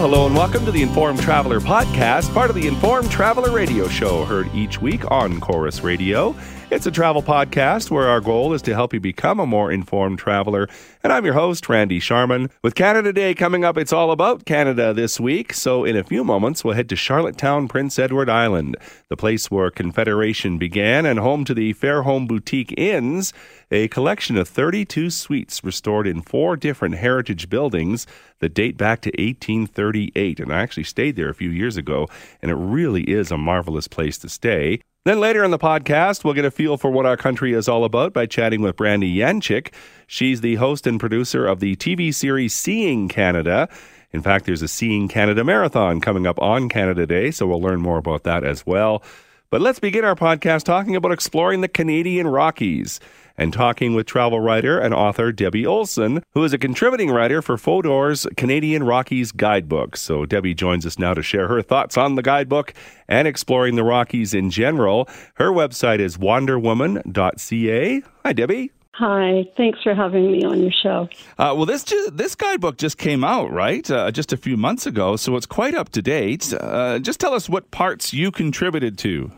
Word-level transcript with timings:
Hello 0.00 0.26
and 0.26 0.36
welcome 0.36 0.64
to 0.64 0.70
the 0.70 0.80
Informed 0.80 1.20
Traveler 1.20 1.58
podcast, 1.58 2.32
part 2.32 2.50
of 2.50 2.54
the 2.54 2.68
Informed 2.68 3.10
Traveler 3.10 3.50
radio 3.50 3.88
show, 3.88 4.24
heard 4.24 4.48
each 4.54 4.80
week 4.80 5.02
on 5.10 5.40
Corus 5.40 5.80
Radio. 5.80 6.36
It's 6.70 6.84
a 6.84 6.90
travel 6.90 7.22
podcast 7.22 7.90
where 7.90 8.08
our 8.08 8.20
goal 8.20 8.52
is 8.52 8.60
to 8.62 8.74
help 8.74 8.92
you 8.92 9.00
become 9.00 9.40
a 9.40 9.46
more 9.46 9.72
informed 9.72 10.18
traveler. 10.18 10.68
And 11.02 11.10
I'm 11.10 11.24
your 11.24 11.32
host, 11.32 11.66
Randy 11.66 11.98
Sharman. 11.98 12.50
With 12.62 12.74
Canada 12.74 13.10
Day 13.10 13.32
coming 13.32 13.64
up, 13.64 13.78
it's 13.78 13.92
all 13.92 14.10
about 14.10 14.44
Canada 14.44 14.92
this 14.92 15.18
week. 15.18 15.54
So 15.54 15.84
in 15.86 15.96
a 15.96 16.04
few 16.04 16.24
moments, 16.24 16.62
we'll 16.62 16.74
head 16.74 16.90
to 16.90 16.94
Charlottetown, 16.96 17.68
Prince 17.68 17.98
Edward 17.98 18.28
Island, 18.28 18.76
the 19.08 19.16
place 19.16 19.50
where 19.50 19.70
Confederation 19.70 20.58
began 20.58 21.06
and 21.06 21.18
home 21.18 21.46
to 21.46 21.54
the 21.54 21.72
Fairholm 21.72 22.28
Boutique 22.28 22.74
Inns, 22.76 23.32
a 23.70 23.88
collection 23.88 24.36
of 24.36 24.46
32 24.46 25.08
suites 25.08 25.64
restored 25.64 26.06
in 26.06 26.20
four 26.20 26.54
different 26.54 26.96
heritage 26.96 27.48
buildings 27.48 28.06
that 28.40 28.52
date 28.52 28.76
back 28.76 29.00
to 29.00 29.10
1838. 29.12 30.38
And 30.38 30.52
I 30.52 30.60
actually 30.60 30.84
stayed 30.84 31.16
there 31.16 31.30
a 31.30 31.34
few 31.34 31.48
years 31.48 31.78
ago, 31.78 32.08
and 32.42 32.50
it 32.50 32.56
really 32.56 33.04
is 33.04 33.30
a 33.30 33.38
marvelous 33.38 33.88
place 33.88 34.18
to 34.18 34.28
stay. 34.28 34.80
Then 35.08 35.20
later 35.20 35.42
in 35.42 35.50
the 35.50 35.58
podcast, 35.58 36.22
we'll 36.22 36.34
get 36.34 36.44
a 36.44 36.50
feel 36.50 36.76
for 36.76 36.90
what 36.90 37.06
our 37.06 37.16
country 37.16 37.54
is 37.54 37.66
all 37.66 37.86
about 37.86 38.12
by 38.12 38.26
chatting 38.26 38.60
with 38.60 38.76
Brandy 38.76 39.10
Yanchyk. 39.10 39.72
She's 40.06 40.42
the 40.42 40.56
host 40.56 40.86
and 40.86 41.00
producer 41.00 41.46
of 41.46 41.60
the 41.60 41.76
TV 41.76 42.12
series 42.12 42.52
Seeing 42.52 43.08
Canada. 43.08 43.70
In 44.12 44.20
fact, 44.20 44.44
there's 44.44 44.60
a 44.60 44.68
Seeing 44.68 45.08
Canada 45.08 45.44
marathon 45.44 46.02
coming 46.02 46.26
up 46.26 46.38
on 46.42 46.68
Canada 46.68 47.06
Day, 47.06 47.30
so 47.30 47.46
we'll 47.46 47.58
learn 47.58 47.80
more 47.80 47.96
about 47.96 48.24
that 48.24 48.44
as 48.44 48.66
well. 48.66 49.02
But 49.48 49.62
let's 49.62 49.80
begin 49.80 50.04
our 50.04 50.14
podcast 50.14 50.64
talking 50.64 50.94
about 50.94 51.12
exploring 51.12 51.62
the 51.62 51.68
Canadian 51.68 52.26
Rockies 52.26 53.00
and 53.38 53.52
talking 53.52 53.94
with 53.94 54.06
travel 54.06 54.40
writer 54.40 54.78
and 54.78 54.92
author 54.92 55.32
Debbie 55.32 55.64
Olsen, 55.64 56.22
who 56.34 56.44
is 56.44 56.52
a 56.52 56.58
contributing 56.58 57.10
writer 57.10 57.40
for 57.40 57.56
Fodor's 57.56 58.26
Canadian 58.36 58.82
Rockies 58.82 59.32
guidebook. 59.32 59.96
So 59.96 60.26
Debbie 60.26 60.54
joins 60.54 60.84
us 60.84 60.98
now 60.98 61.14
to 61.14 61.22
share 61.22 61.48
her 61.48 61.62
thoughts 61.62 61.96
on 61.96 62.16
the 62.16 62.22
guidebook 62.22 62.74
and 63.08 63.26
exploring 63.26 63.76
the 63.76 63.84
Rockies 63.84 64.34
in 64.34 64.50
general. 64.50 65.08
Her 65.34 65.50
website 65.50 66.00
is 66.00 66.18
wanderwoman.ca. 66.18 68.02
Hi, 68.24 68.32
Debbie. 68.32 68.72
Hi, 68.94 69.44
thanks 69.56 69.80
for 69.84 69.94
having 69.94 70.32
me 70.32 70.42
on 70.42 70.60
your 70.60 70.72
show. 70.72 71.08
Uh, 71.38 71.54
well, 71.56 71.66
this 71.66 71.84
ju- 71.84 72.10
this 72.12 72.34
guidebook 72.34 72.78
just 72.78 72.98
came 72.98 73.22
out, 73.22 73.52
right? 73.52 73.88
Uh, 73.88 74.10
just 74.10 74.32
a 74.32 74.36
few 74.36 74.56
months 74.56 74.86
ago, 74.86 75.14
so 75.14 75.36
it's 75.36 75.46
quite 75.46 75.76
up 75.76 75.90
to 75.90 76.02
date. 76.02 76.52
Uh, 76.52 76.98
just 76.98 77.20
tell 77.20 77.32
us 77.32 77.48
what 77.48 77.70
parts 77.70 78.12
you 78.12 78.32
contributed 78.32 78.98
to. 78.98 79.30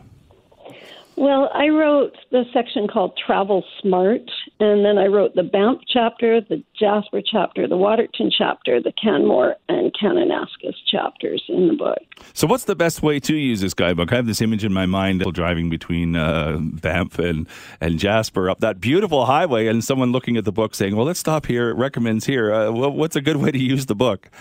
Well, 1.21 1.51
I 1.53 1.67
wrote 1.67 2.17
the 2.31 2.45
section 2.51 2.87
called 2.87 3.15
Travel 3.15 3.63
Smart, 3.79 4.23
and 4.59 4.83
then 4.83 4.97
I 4.97 5.05
wrote 5.05 5.35
the 5.35 5.43
Banff 5.43 5.81
chapter, 5.87 6.41
the 6.41 6.63
Jasper 6.73 7.21
chapter, 7.23 7.67
the 7.67 7.77
Waterton 7.77 8.31
chapter, 8.35 8.81
the 8.81 8.91
Canmore 8.99 9.55
and 9.69 9.93
Kananaskis 9.93 10.73
chapters 10.89 11.43
in 11.47 11.67
the 11.67 11.75
book. 11.75 11.99
So, 12.33 12.47
what's 12.47 12.63
the 12.63 12.75
best 12.75 13.03
way 13.03 13.19
to 13.19 13.35
use 13.35 13.61
this 13.61 13.75
guidebook? 13.75 14.11
I 14.11 14.15
have 14.15 14.25
this 14.25 14.41
image 14.41 14.65
in 14.65 14.73
my 14.73 14.87
mind 14.87 15.23
driving 15.31 15.69
between 15.69 16.15
uh, 16.15 16.57
Banff 16.59 17.19
and, 17.19 17.47
and 17.79 17.99
Jasper 17.99 18.49
up 18.49 18.59
that 18.61 18.81
beautiful 18.81 19.27
highway, 19.27 19.67
and 19.67 19.83
someone 19.83 20.11
looking 20.11 20.37
at 20.37 20.43
the 20.43 20.51
book 20.51 20.73
saying, 20.73 20.95
Well, 20.95 21.05
let's 21.05 21.19
stop 21.19 21.45
here. 21.45 21.69
It 21.69 21.75
recommends 21.75 22.25
here. 22.25 22.51
Uh, 22.51 22.71
what's 22.71 23.15
a 23.15 23.21
good 23.21 23.37
way 23.37 23.51
to 23.51 23.59
use 23.59 23.85
the 23.85 23.93
book? 23.93 24.31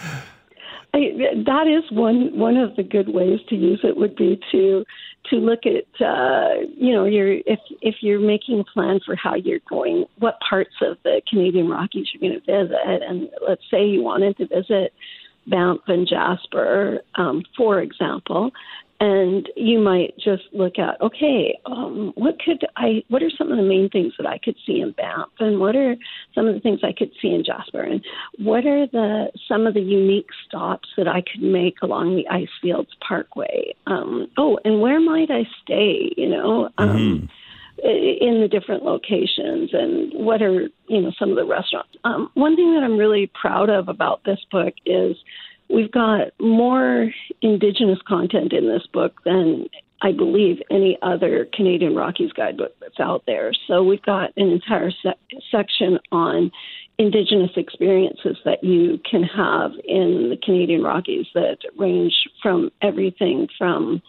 I, 0.92 1.12
that 1.46 1.66
is 1.68 1.88
one 1.92 2.36
one 2.36 2.56
of 2.56 2.74
the 2.76 2.82
good 2.82 3.10
ways 3.10 3.38
to 3.48 3.54
use 3.54 3.80
it 3.84 3.96
would 3.96 4.16
be 4.16 4.40
to 4.50 4.84
to 5.28 5.36
look 5.36 5.60
at 5.66 6.04
uh, 6.04 6.54
you 6.76 6.92
know 6.92 7.04
your 7.04 7.32
if 7.46 7.60
if 7.82 7.96
you're 8.00 8.20
making 8.20 8.60
a 8.60 8.64
plan 8.64 9.00
for 9.04 9.14
how 9.14 9.34
you're 9.34 9.60
going 9.68 10.06
what 10.18 10.38
parts 10.40 10.74
of 10.82 10.96
the 11.04 11.20
Canadian 11.28 11.68
Rockies 11.68 12.08
you're 12.12 12.30
going 12.30 12.40
to 12.40 12.64
visit. 12.64 13.02
And 13.06 13.28
let's 13.46 13.62
say 13.70 13.86
you 13.86 14.02
wanted 14.02 14.36
to 14.38 14.46
visit 14.46 14.92
Banff 15.46 15.80
and 15.86 16.08
Jasper 16.08 17.00
um, 17.16 17.42
for 17.56 17.80
example 17.80 18.50
and 19.00 19.48
you 19.56 19.78
might 19.78 20.14
just 20.18 20.42
look 20.52 20.78
at 20.78 21.00
okay 21.00 21.58
um, 21.64 22.12
what 22.16 22.38
could 22.38 22.60
i 22.76 23.02
what 23.08 23.22
are 23.22 23.30
some 23.36 23.50
of 23.50 23.56
the 23.56 23.62
main 23.62 23.88
things 23.88 24.12
that 24.18 24.26
i 24.26 24.38
could 24.38 24.56
see 24.66 24.80
in 24.80 24.92
banff? 24.92 25.28
And 25.38 25.58
what 25.58 25.74
are 25.74 25.96
some 26.34 26.46
of 26.46 26.54
the 26.54 26.60
things 26.60 26.80
i 26.84 26.92
could 26.92 27.10
see 27.20 27.28
in 27.28 27.42
jasper? 27.44 27.82
And 27.82 28.04
what 28.38 28.66
are 28.66 28.86
the 28.86 29.30
some 29.48 29.66
of 29.66 29.74
the 29.74 29.80
unique 29.80 30.28
stops 30.46 30.88
that 30.96 31.08
i 31.08 31.22
could 31.22 31.42
make 31.42 31.76
along 31.82 32.16
the 32.16 32.26
icefields 32.30 32.90
parkway? 33.06 33.74
Um, 33.86 34.28
oh 34.36 34.58
and 34.64 34.80
where 34.80 35.00
might 35.00 35.30
i 35.30 35.44
stay 35.62 36.12
you 36.16 36.28
know 36.28 36.68
um, 36.76 36.88
mm-hmm. 36.88 37.86
in 37.88 38.40
the 38.42 38.48
different 38.48 38.84
locations? 38.84 39.70
And 39.72 40.12
what 40.12 40.42
are 40.42 40.68
you 40.88 41.00
know 41.00 41.12
some 41.18 41.30
of 41.30 41.36
the 41.36 41.46
restaurants? 41.46 41.90
Um, 42.04 42.30
one 42.34 42.54
thing 42.54 42.74
that 42.74 42.84
i'm 42.84 42.98
really 42.98 43.30
proud 43.40 43.70
of 43.70 43.88
about 43.88 44.20
this 44.24 44.40
book 44.50 44.74
is 44.84 45.16
We've 45.72 45.90
got 45.90 46.28
more 46.40 47.10
Indigenous 47.42 47.98
content 48.06 48.52
in 48.52 48.68
this 48.68 48.86
book 48.92 49.22
than 49.24 49.66
I 50.02 50.12
believe 50.12 50.62
any 50.70 50.98
other 51.02 51.46
Canadian 51.52 51.94
Rockies 51.94 52.32
guidebook 52.32 52.74
that's 52.80 53.00
out 53.00 53.24
there. 53.26 53.52
So 53.66 53.82
we've 53.82 54.02
got 54.02 54.30
an 54.36 54.50
entire 54.50 54.90
se- 54.90 55.38
section 55.50 55.98
on 56.10 56.50
Indigenous 56.98 57.50
experiences 57.56 58.36
that 58.44 58.62
you 58.62 59.00
can 59.10 59.22
have 59.22 59.72
in 59.86 60.30
the 60.30 60.38
Canadian 60.42 60.82
Rockies 60.82 61.26
that 61.34 61.58
range 61.76 62.14
from 62.42 62.70
everything 62.82 63.48
from, 63.56 64.02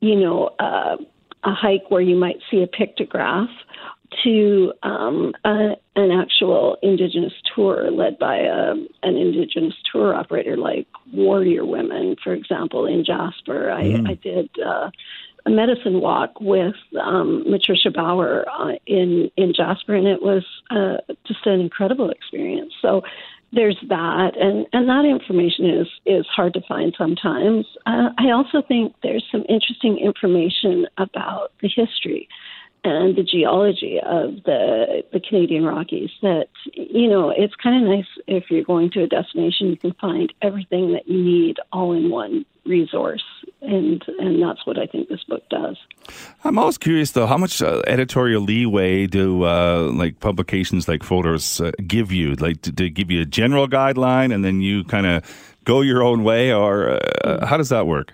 you 0.00 0.16
know, 0.16 0.50
uh, 0.58 0.96
a 1.44 1.52
hike 1.52 1.90
where 1.90 2.00
you 2.00 2.16
might 2.16 2.38
see 2.50 2.62
a 2.62 2.66
pictograph 2.66 3.50
to 4.22 4.72
um, 4.82 5.32
a, 5.44 5.76
an 5.96 6.10
actual 6.10 6.76
Indigenous 6.82 7.32
tour 7.54 7.90
led 7.90 8.18
by 8.18 8.36
a, 8.36 8.72
an 9.02 9.16
Indigenous 9.16 9.74
tour 9.90 10.14
operator 10.14 10.56
like 10.56 10.86
Warrior 11.12 11.64
Women, 11.64 12.16
for 12.22 12.32
example, 12.32 12.86
in 12.86 13.04
Jasper. 13.04 13.68
Mm. 13.68 14.06
I, 14.06 14.10
I 14.12 14.14
did 14.14 14.50
uh, 14.64 14.90
a 15.46 15.50
medicine 15.50 16.00
walk 16.00 16.40
with 16.40 16.74
um, 17.00 17.44
Matricia 17.46 17.90
Bauer 17.92 18.44
uh, 18.48 18.72
in 18.86 19.30
in 19.36 19.52
Jasper, 19.54 19.94
and 19.94 20.06
it 20.06 20.22
was 20.22 20.44
uh, 20.70 20.96
just 21.26 21.46
an 21.46 21.60
incredible 21.60 22.10
experience. 22.10 22.72
So 22.80 23.02
there's 23.52 23.78
that, 23.88 24.36
and 24.36 24.66
and 24.72 24.88
that 24.88 25.04
information 25.04 25.66
is 25.66 25.88
is 26.06 26.26
hard 26.26 26.54
to 26.54 26.62
find 26.66 26.94
sometimes. 26.96 27.66
Uh, 27.86 28.10
I 28.18 28.30
also 28.30 28.62
think 28.66 28.94
there's 29.02 29.24
some 29.30 29.44
interesting 29.48 29.98
information 29.98 30.86
about 30.98 31.52
the 31.60 31.68
history 31.68 32.28
and 32.84 33.16
the 33.16 33.22
geology 33.22 33.98
of 33.98 34.42
the 34.44 35.02
the 35.12 35.20
Canadian 35.20 35.64
Rockies 35.64 36.10
that 36.22 36.48
you 36.74 37.08
know 37.08 37.30
it's 37.30 37.54
kind 37.56 37.82
of 37.82 37.90
nice 37.90 38.06
if 38.26 38.50
you're 38.50 38.64
going 38.64 38.90
to 38.92 39.02
a 39.02 39.06
destination 39.06 39.68
you 39.68 39.76
can 39.76 39.94
find 39.94 40.32
everything 40.42 40.92
that 40.92 41.08
you 41.08 41.22
need 41.22 41.56
all 41.72 41.92
in 41.92 42.10
one 42.10 42.44
resource 42.66 43.24
and 43.62 44.04
and 44.18 44.42
that's 44.42 44.66
what 44.66 44.78
I 44.78 44.86
think 44.86 45.08
this 45.08 45.24
book 45.24 45.42
does. 45.48 45.78
I'm 46.44 46.58
always 46.58 46.76
curious 46.76 47.12
though 47.12 47.26
how 47.26 47.38
much 47.38 47.62
uh, 47.62 47.80
editorial 47.86 48.42
leeway 48.42 49.06
do 49.06 49.44
uh, 49.44 49.90
like 49.94 50.20
publications 50.20 50.86
like 50.86 51.02
Fodor's 51.02 51.60
uh, 51.60 51.72
give 51.86 52.12
you 52.12 52.34
like 52.34 52.60
to, 52.62 52.72
to, 52.72 52.90
give 52.90 53.10
you 53.10 53.22
a 53.22 53.26
general 53.26 53.66
guideline 53.66 54.32
and 54.32 54.44
then 54.44 54.60
you 54.60 54.84
kind 54.84 55.06
of 55.06 55.24
go 55.64 55.80
your 55.80 56.02
own 56.02 56.22
way 56.22 56.52
or 56.52 57.00
uh, 57.24 57.46
how 57.46 57.56
does 57.56 57.70
that 57.70 57.86
work? 57.86 58.12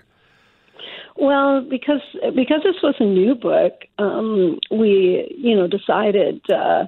Well, 1.21 1.61
because 1.61 2.01
because 2.35 2.61
this 2.63 2.81
was 2.81 2.95
a 2.99 3.05
new 3.05 3.35
book, 3.35 3.73
um, 3.99 4.59
we 4.71 5.31
you 5.37 5.55
know 5.55 5.67
decided. 5.67 6.41
Uh, 6.49 6.87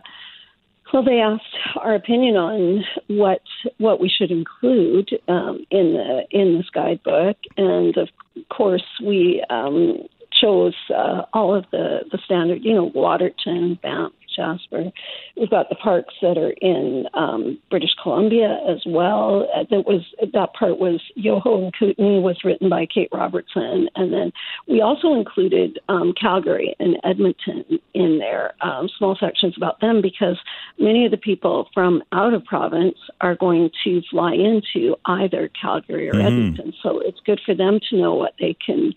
well, 0.91 1.03
they 1.03 1.19
asked 1.19 1.55
our 1.79 1.93
opinion 1.93 2.35
on 2.35 2.83
what 3.07 3.41
what 3.77 3.99
we 3.99 4.09
should 4.09 4.31
include 4.31 5.11
um, 5.27 5.63
in 5.69 5.93
the 5.93 6.23
in 6.31 6.57
this 6.57 6.69
guidebook, 6.73 7.37
and 7.57 7.95
of 7.95 8.09
course 8.49 8.83
we 9.05 9.43
um, 9.51 9.99
chose 10.41 10.75
uh, 10.89 11.25
all 11.33 11.55
of 11.55 11.65
the 11.71 11.99
the 12.11 12.17
standard, 12.25 12.63
you 12.63 12.73
know, 12.73 12.91
Waterton, 12.95 13.77
Banff, 13.83 14.13
Jasper. 14.35 14.91
We've 15.37 15.49
got 15.49 15.69
the 15.69 15.75
parks 15.75 16.13
that 16.21 16.37
are 16.37 16.53
in 16.61 17.05
um, 17.13 17.59
British 17.69 17.91
Columbia 18.01 18.59
as 18.67 18.81
well. 18.85 19.47
Uh, 19.55 19.63
that 19.69 19.85
was 19.85 20.01
that 20.33 20.53
part 20.53 20.79
was 20.79 21.01
Yoho 21.15 21.63
and 21.63 21.73
Kootenay 21.77 22.19
was 22.19 22.43
written 22.43 22.69
by 22.69 22.85
Kate 22.85 23.09
Robertson, 23.11 23.89
and 23.95 24.13
then 24.13 24.31
we 24.67 24.81
also 24.81 25.13
included 25.13 25.79
um, 25.89 26.13
Calgary 26.19 26.75
and 26.79 26.97
Edmonton 27.03 27.79
in 27.93 28.19
there, 28.19 28.53
um, 28.61 28.89
small 28.97 29.15
sections 29.19 29.55
about 29.57 29.79
them 29.81 30.01
because 30.01 30.37
many 30.79 31.05
of 31.05 31.11
the 31.11 31.17
people 31.17 31.69
from 31.73 32.03
out 32.11 32.33
of 32.33 32.43
province 32.45 32.97
are 33.21 33.35
going 33.35 33.69
to 33.83 34.01
fly 34.09 34.33
into 34.33 34.95
either 35.05 35.49
Calgary 35.59 36.09
or 36.09 36.13
mm-hmm. 36.13 36.27
Edmonton, 36.27 36.73
so 36.81 36.99
it's 36.99 37.19
good 37.25 37.41
for 37.45 37.55
them 37.55 37.79
to 37.89 37.97
know 37.97 38.15
what 38.15 38.33
they 38.39 38.55
can 38.65 38.93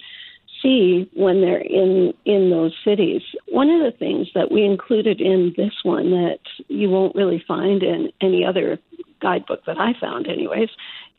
see 0.62 1.08
when 1.14 1.40
they're 1.40 1.60
in 1.60 2.12
in 2.24 2.50
those 2.50 2.74
cities. 2.84 3.22
One 3.48 3.70
of 3.70 3.80
the 3.80 3.96
things 3.96 4.28
that 4.34 4.50
we 4.50 4.64
included 4.64 5.20
in 5.20 5.54
this 5.56 5.72
one 5.82 6.10
that 6.10 6.40
you 6.68 6.88
won't 6.90 7.14
really 7.14 7.42
find 7.46 7.82
in 7.82 8.10
any 8.20 8.44
other 8.44 8.78
guidebook 9.20 9.64
that 9.66 9.78
I 9.78 9.92
found, 10.00 10.26
anyways, 10.26 10.68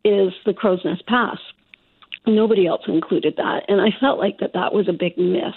is 0.03 0.33
the 0.45 0.53
Crowsnest 0.53 1.05
Pass. 1.07 1.37
Nobody 2.25 2.67
else 2.67 2.81
included 2.87 3.35
that, 3.37 3.61
and 3.67 3.81
I 3.81 3.89
felt 3.99 4.19
like 4.19 4.39
that 4.39 4.53
that 4.53 4.73
was 4.73 4.89
a 4.89 4.93
big 4.93 5.17
miss 5.17 5.55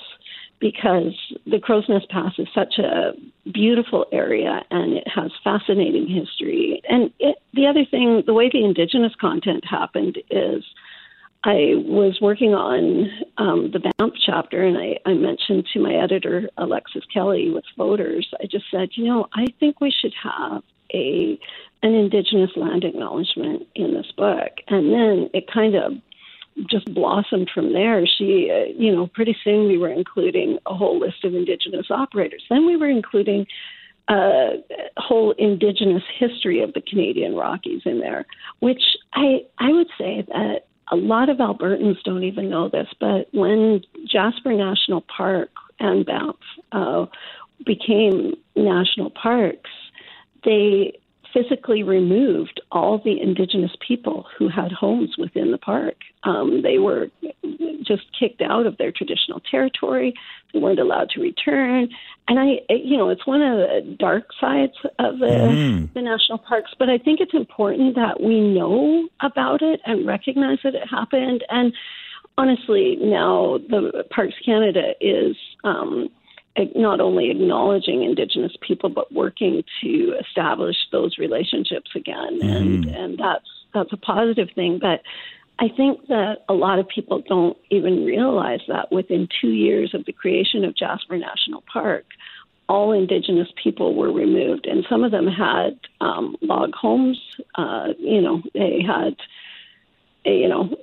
because 0.61 1.17
the 1.47 1.56
Crowsnest 1.56 2.09
Pass 2.11 2.33
is 2.38 2.47
such 2.55 2.79
a 2.79 3.12
beautiful 3.50 4.05
area 4.12 4.61
and 4.71 4.93
it 4.93 5.09
has 5.12 5.31
fascinating 5.43 6.06
history. 6.06 6.83
And 6.88 7.11
it, 7.19 7.37
the 7.55 7.67
other 7.67 7.85
thing, 7.91 8.23
the 8.26 8.35
way 8.35 8.50
the 8.53 8.65
Indigenous 8.65 9.15
content 9.19 9.65
happened 9.69 10.19
is 10.31 10.62
I 11.43 11.73
was 11.87 12.19
working 12.21 12.53
on 12.55 13.11
um, 13.39 13.71
the 13.73 13.79
Banff 13.81 14.13
chapter, 14.25 14.63
and 14.63 14.77
I, 14.77 14.99
I 15.07 15.15
mentioned 15.15 15.67
to 15.73 15.81
my 15.81 15.95
editor, 15.95 16.51
Alexis 16.59 17.05
Kelly, 17.13 17.51
with 17.51 17.65
Fodor's, 17.77 18.29
I 18.41 18.45
just 18.45 18.67
said, 18.71 18.91
you 18.95 19.05
know, 19.05 19.27
I 19.33 19.47
think 19.59 19.81
we 19.81 19.91
should 19.91 20.13
have 20.23 20.63
a 20.93 21.39
an 21.83 21.95
Indigenous 21.95 22.51
land 22.57 22.85
acknowledgement 22.85 23.67
in 23.75 23.95
this 23.95 24.13
book. 24.15 24.53
And 24.69 24.93
then 24.93 25.31
it 25.33 25.51
kind 25.51 25.75
of 25.75 25.95
just 26.69 26.93
blossomed 26.93 27.51
from 27.55 27.73
there. 27.73 28.07
She, 28.07 28.51
uh, 28.51 28.71
you 28.77 28.95
know, 28.95 29.07
pretty 29.07 29.35
soon 29.43 29.67
we 29.67 29.79
were 29.79 29.89
including 29.89 30.59
a 30.67 30.75
whole 30.75 30.99
list 30.99 31.25
of 31.25 31.35
Indigenous 31.35 31.87
operators. 31.91 32.45
Then 32.51 32.67
we 32.67 32.77
were 32.77 32.91
including 32.91 33.47
a 34.11 34.13
uh, 34.13 34.51
whole 34.99 35.31
Indigenous 35.39 36.03
history 36.19 36.63
of 36.63 36.75
the 36.75 36.83
Canadian 36.83 37.35
Rockies 37.35 37.83
in 37.87 38.01
there, 38.01 38.27
which 38.59 38.83
I 39.15 39.47
I 39.59 39.73
would 39.73 39.89
say 39.97 40.27
that 40.29 40.67
a 40.91 40.97
lot 40.97 41.29
of 41.29 41.39
Albertans 41.39 42.03
don't 42.03 42.25
even 42.25 42.51
know 42.51 42.69
this, 42.69 42.89
but 42.99 43.29
when 43.33 43.83
Jasper 44.07 44.53
National 44.53 45.03
Park 45.03 45.51
and 45.79 46.05
Banff 46.05 46.37
uh, 46.73 47.07
became 47.65 48.35
national 48.57 49.11
parks, 49.11 49.71
they 50.45 50.99
physically 51.32 51.82
removed 51.82 52.61
all 52.73 52.99
the 52.99 53.21
indigenous 53.21 53.73
people 53.87 54.27
who 54.38 54.49
had 54.49 54.73
homes 54.73 55.17
within 55.19 55.50
the 55.50 55.59
park. 55.59 55.97
Um, 56.25 56.62
they 56.62 56.79
were 56.79 57.09
just 57.82 58.03
kicked 58.19 58.43
out 58.43 58.67
of 58.67 58.77
their 58.79 58.93
traditional 58.93 59.41
territory. 59.50 60.15
They 60.53 60.59
weren't 60.59 60.79
allowed 60.79 61.11
to 61.11 61.21
return. 61.21 61.88
And 62.29 62.38
I, 62.38 62.61
you 62.69 62.97
know, 62.97 63.09
it's 63.09 63.27
one 63.27 63.43
of 63.43 63.59
the 63.59 63.97
dark 63.99 64.25
sides 64.41 64.75
of 64.99 65.19
the, 65.19 65.27
mm. 65.27 65.94
the 65.94 66.03
national 66.03 66.38
parks, 66.38 66.73
but 66.79 66.88
I 66.88 66.99
think 66.99 67.21
it's 67.21 67.35
important 67.35 67.97
that 67.97 68.23
we 68.23 68.41
know 68.41 69.09
about 69.21 69.62
it 69.62 69.81
and 69.87 70.06
recognize 70.06 70.59
that 70.62 70.75
it 70.75 70.87
happened. 70.88 71.44
And 71.49 71.73
honestly, 72.38 72.97
now 73.00 73.59
the 73.69 74.05
Parks 74.11 74.35
Canada 74.44 74.93
is, 75.00 75.37
um, 75.65 76.09
not 76.75 77.00
only 77.00 77.31
acknowledging 77.31 78.02
Indigenous 78.02 78.52
people 78.61 78.91
but 78.91 79.12
working 79.12 79.62
to 79.82 80.14
establish 80.20 80.76
those 80.93 81.19
relationships 81.19 81.91
again, 81.94 82.41
mm. 82.41 82.56
and 82.56 82.85
and 82.87 83.19
that's 83.19 83.49
that's 83.73 83.93
a 83.93 83.97
positive 83.97 84.49
thing. 84.55 84.79
But 84.81 85.02
I 85.58 85.69
think 85.69 86.06
that 86.08 86.44
a 86.49 86.55
lot 86.55 86.79
of 86.79 86.88
people 86.88 87.23
don't 87.26 87.56
even 87.70 88.05
realize 88.05 88.61
that 88.69 88.91
within 88.91 89.29
two 89.41 89.50
years 89.50 89.94
of 89.94 90.06
the 90.06 90.12
creation 90.12 90.64
of 90.64 90.75
Jasper 90.76 91.19
National 91.19 91.62
Park, 91.70 92.06
all 92.69 92.93
Indigenous 92.93 93.49
people 93.62 93.94
were 93.94 94.12
removed, 94.12 94.67
and 94.67 94.87
some 94.88 95.05
of 95.05 95.11
them 95.11 95.26
had 95.26 95.79
um, 96.00 96.37
log 96.41 96.73
homes. 96.75 97.20
Uh, 97.56 97.88
you 97.99 98.23
know, 98.23 98.43
they 98.55 98.81
had 98.87 99.17
you 100.25 100.49
know 100.49 100.76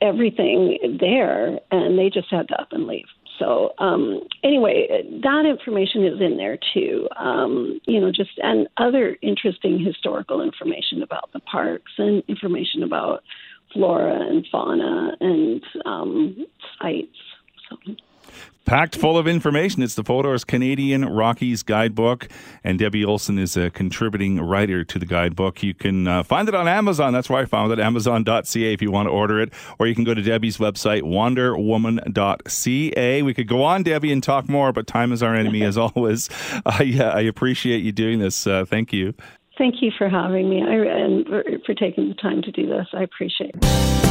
everything 0.00 0.98
there, 0.98 1.58
and 1.70 1.98
they 1.98 2.10
just 2.10 2.30
had 2.30 2.48
to 2.48 2.60
up 2.60 2.72
and 2.72 2.86
leave. 2.86 3.06
So 3.38 3.74
um, 3.78 4.20
anyway, 4.42 5.02
that 5.22 5.44
information 5.46 6.04
is 6.04 6.20
in 6.20 6.36
there 6.36 6.58
too. 6.74 7.08
Um, 7.16 7.80
you 7.86 8.00
know, 8.00 8.10
just 8.10 8.30
and 8.42 8.68
other 8.76 9.16
interesting 9.22 9.78
historical 9.78 10.40
information 10.40 11.02
about 11.02 11.32
the 11.32 11.40
parks 11.40 11.92
and 11.98 12.22
information 12.28 12.82
about 12.82 13.22
flora 13.72 14.20
and 14.28 14.46
fauna 14.50 15.16
and 15.20 15.62
um, 15.84 16.46
sites. 16.80 17.16
So. 17.68 17.94
Packed 18.66 18.96
full 18.96 19.16
of 19.16 19.26
information. 19.28 19.80
It's 19.80 19.94
the 19.94 20.02
Fodor's 20.02 20.42
Canadian 20.42 21.04
Rockies 21.04 21.62
Guidebook, 21.62 22.26
and 22.64 22.80
Debbie 22.80 23.04
Olsen 23.04 23.38
is 23.38 23.56
a 23.56 23.70
contributing 23.70 24.40
writer 24.40 24.82
to 24.82 24.98
the 24.98 25.06
guidebook. 25.06 25.62
You 25.62 25.72
can 25.72 26.08
uh, 26.08 26.24
find 26.24 26.48
it 26.48 26.54
on 26.56 26.66
Amazon. 26.66 27.12
That's 27.12 27.30
where 27.30 27.40
I 27.40 27.44
found 27.44 27.70
it, 27.70 27.78
amazon.ca 27.78 28.72
if 28.72 28.82
you 28.82 28.90
want 28.90 29.06
to 29.06 29.12
order 29.12 29.40
it, 29.40 29.52
or 29.78 29.86
you 29.86 29.94
can 29.94 30.02
go 30.02 30.14
to 30.14 30.20
Debbie's 30.20 30.56
website, 30.56 31.02
wanderwoman.ca. 31.02 33.22
We 33.22 33.34
could 33.34 33.46
go 33.46 33.62
on, 33.62 33.84
Debbie, 33.84 34.10
and 34.10 34.20
talk 34.20 34.48
more, 34.48 34.72
but 34.72 34.88
time 34.88 35.12
is 35.12 35.22
our 35.22 35.36
enemy 35.36 35.62
as 35.62 35.78
always. 35.94 36.28
I, 36.66 36.92
uh, 36.98 37.04
I 37.04 37.20
appreciate 37.20 37.84
you 37.84 37.92
doing 37.92 38.18
this. 38.18 38.48
Uh, 38.48 38.64
thank 38.64 38.92
you. 38.92 39.14
Thank 39.58 39.80
you 39.80 39.92
for 39.96 40.08
having 40.08 40.50
me 40.50 40.64
I, 40.64 40.74
and 40.74 41.24
for, 41.24 41.44
for 41.66 41.74
taking 41.74 42.08
the 42.08 42.14
time 42.14 42.42
to 42.42 42.50
do 42.50 42.66
this. 42.66 42.88
I 42.92 43.04
appreciate 43.04 43.54
it. 43.54 44.05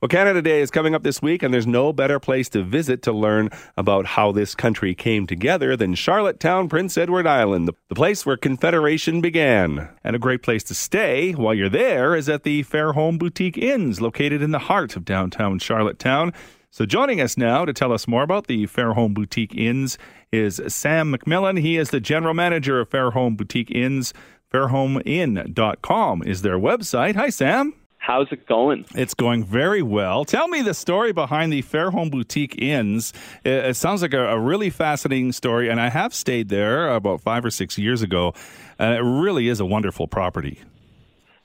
Well, 0.00 0.08
Canada 0.08 0.40
Day 0.40 0.60
is 0.60 0.70
coming 0.70 0.94
up 0.94 1.02
this 1.02 1.20
week, 1.20 1.42
and 1.42 1.52
there's 1.52 1.66
no 1.66 1.92
better 1.92 2.20
place 2.20 2.48
to 2.50 2.62
visit 2.62 3.02
to 3.02 3.12
learn 3.12 3.50
about 3.76 4.06
how 4.06 4.30
this 4.30 4.54
country 4.54 4.94
came 4.94 5.26
together 5.26 5.76
than 5.76 5.96
Charlottetown, 5.96 6.68
Prince 6.68 6.96
Edward 6.96 7.26
Island, 7.26 7.68
the 7.88 7.94
place 7.96 8.24
where 8.24 8.36
Confederation 8.36 9.20
began. 9.20 9.88
And 10.04 10.14
a 10.14 10.20
great 10.20 10.44
place 10.44 10.62
to 10.64 10.74
stay 10.74 11.32
while 11.32 11.52
you're 11.52 11.68
there 11.68 12.14
is 12.14 12.28
at 12.28 12.44
the 12.44 12.62
Fairholm 12.62 13.18
Boutique 13.18 13.58
Inns, 13.58 14.00
located 14.00 14.40
in 14.40 14.52
the 14.52 14.60
heart 14.60 14.94
of 14.94 15.04
downtown 15.04 15.58
Charlottetown. 15.58 16.32
So, 16.70 16.86
joining 16.86 17.20
us 17.20 17.36
now 17.36 17.64
to 17.64 17.72
tell 17.72 17.92
us 17.92 18.06
more 18.06 18.22
about 18.22 18.46
the 18.46 18.68
Fairholm 18.68 19.14
Boutique 19.14 19.56
Inns 19.56 19.98
is 20.30 20.62
Sam 20.68 21.12
McMillan. 21.12 21.58
He 21.58 21.76
is 21.76 21.90
the 21.90 21.98
general 21.98 22.34
manager 22.34 22.78
of 22.78 22.88
Fairholm 22.88 23.36
Boutique 23.36 23.72
Inns. 23.72 24.14
FairholmInn.com 24.54 26.22
is 26.22 26.42
their 26.42 26.56
website. 26.56 27.16
Hi, 27.16 27.30
Sam. 27.30 27.74
How's 27.98 28.28
it 28.30 28.46
going? 28.46 28.86
It's 28.94 29.12
going 29.12 29.44
very 29.44 29.82
well. 29.82 30.24
Tell 30.24 30.48
me 30.48 30.62
the 30.62 30.72
story 30.72 31.12
behind 31.12 31.52
the 31.52 31.62
Fairholm 31.62 32.10
Boutique 32.10 32.60
Inns. 32.60 33.12
It, 33.44 33.66
it 33.66 33.76
sounds 33.76 34.02
like 34.02 34.14
a, 34.14 34.28
a, 34.28 34.38
really 34.38 34.70
fascinating 34.70 35.32
story, 35.32 35.68
and 35.68 35.80
I 35.80 35.90
have 35.90 36.14
stayed 36.14 36.48
there 36.48 36.88
about 36.94 37.20
five 37.20 37.44
or 37.44 37.50
six 37.50 37.76
years 37.76 38.00
ago, 38.00 38.32
and 38.78 38.94
it 38.94 39.02
really 39.02 39.48
is 39.48 39.60
a 39.60 39.66
wonderful 39.66 40.08
property. 40.08 40.60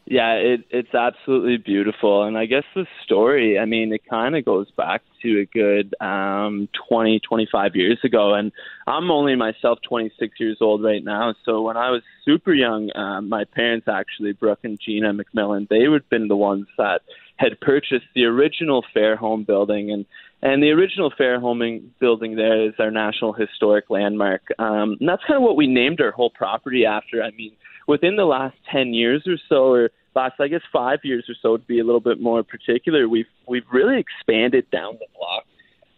Yeah, 0.06 0.34
it, 0.34 0.66
it's 0.70 0.94
absolutely 0.94 1.58
beautiful. 1.58 2.24
And 2.24 2.38
I 2.38 2.46
guess 2.46 2.66
the 2.76 2.86
story, 3.06 3.58
I 3.58 3.66
mean, 3.66 3.94
it 3.94 4.02
kind 4.10 4.36
of 4.36 4.44
goes 4.44 4.70
back 4.72 5.02
to 5.22 5.40
a 5.40 5.46
good 5.46 5.96
um, 6.02 6.68
20, 6.90 7.22
25 7.22 7.76
years 7.76 8.00
ago. 8.04 8.34
And 8.34 8.52
I'm 8.86 9.10
only 9.12 9.36
myself 9.36 9.80
26 9.88 10.40
years 10.42 10.58
old 10.60 10.84
right 10.84 11.04
now. 11.04 11.36
So 11.46 11.62
when 11.62 11.78
I 11.78 11.90
was 11.90 12.02
super 12.26 12.54
young, 12.54 12.90
um, 12.96 13.30
my 13.30 13.46
parents 13.46 13.88
actually, 13.88 14.34
Brooke 14.34 14.60
and 14.64 14.78
Gina 14.84 15.14
McMillan, 15.14 15.70
they 15.70 15.88
would 15.88 16.02
have 16.02 16.10
been 16.10 16.28
the 16.28 16.36
ones 16.36 16.68
that 16.78 17.02
had 17.38 17.60
purchased 17.62 18.06
the 18.14 18.26
original 18.26 18.84
Fairholm 18.94 19.48
building. 19.48 19.90
And, 19.90 20.06
and 20.42 20.62
the 20.62 20.72
original 20.72 21.14
Fairholm 21.18 21.82
building 22.02 22.36
there 22.36 22.68
is 22.68 22.74
our 22.78 22.92
National 22.92 23.32
Historic 23.32 23.90
Landmark. 23.90 24.42
Um, 24.60 24.98
and 25.00 25.08
that's 25.08 25.24
kind 25.26 25.38
of 25.38 25.44
what 25.44 25.56
we 25.56 25.68
named 25.68 26.02
our 26.02 26.12
whole 26.12 26.30
property 26.30 26.86
after. 26.86 27.24
I 27.24 27.32
mean, 27.32 27.54
within 27.88 28.16
the 28.16 28.26
last 28.26 28.56
10 28.72 28.94
years 28.94 29.24
or 29.28 29.38
so, 29.50 29.72
or 29.72 29.90
last, 30.16 30.36
I 30.40 30.48
guess, 30.48 30.62
five 30.72 31.00
years 31.04 31.26
or 31.30 31.36
so, 31.42 31.58
to 31.58 31.64
be 31.64 31.80
a 31.80 31.84
little 31.84 32.02
bit 32.02 32.22
more 32.22 32.44
particular, 32.44 33.08
we've 33.08 33.26
we've 33.48 33.66
really 33.72 34.00
expanded 34.00 34.70
down 34.72 34.98
the 35.00 35.08
block, 35.18 35.46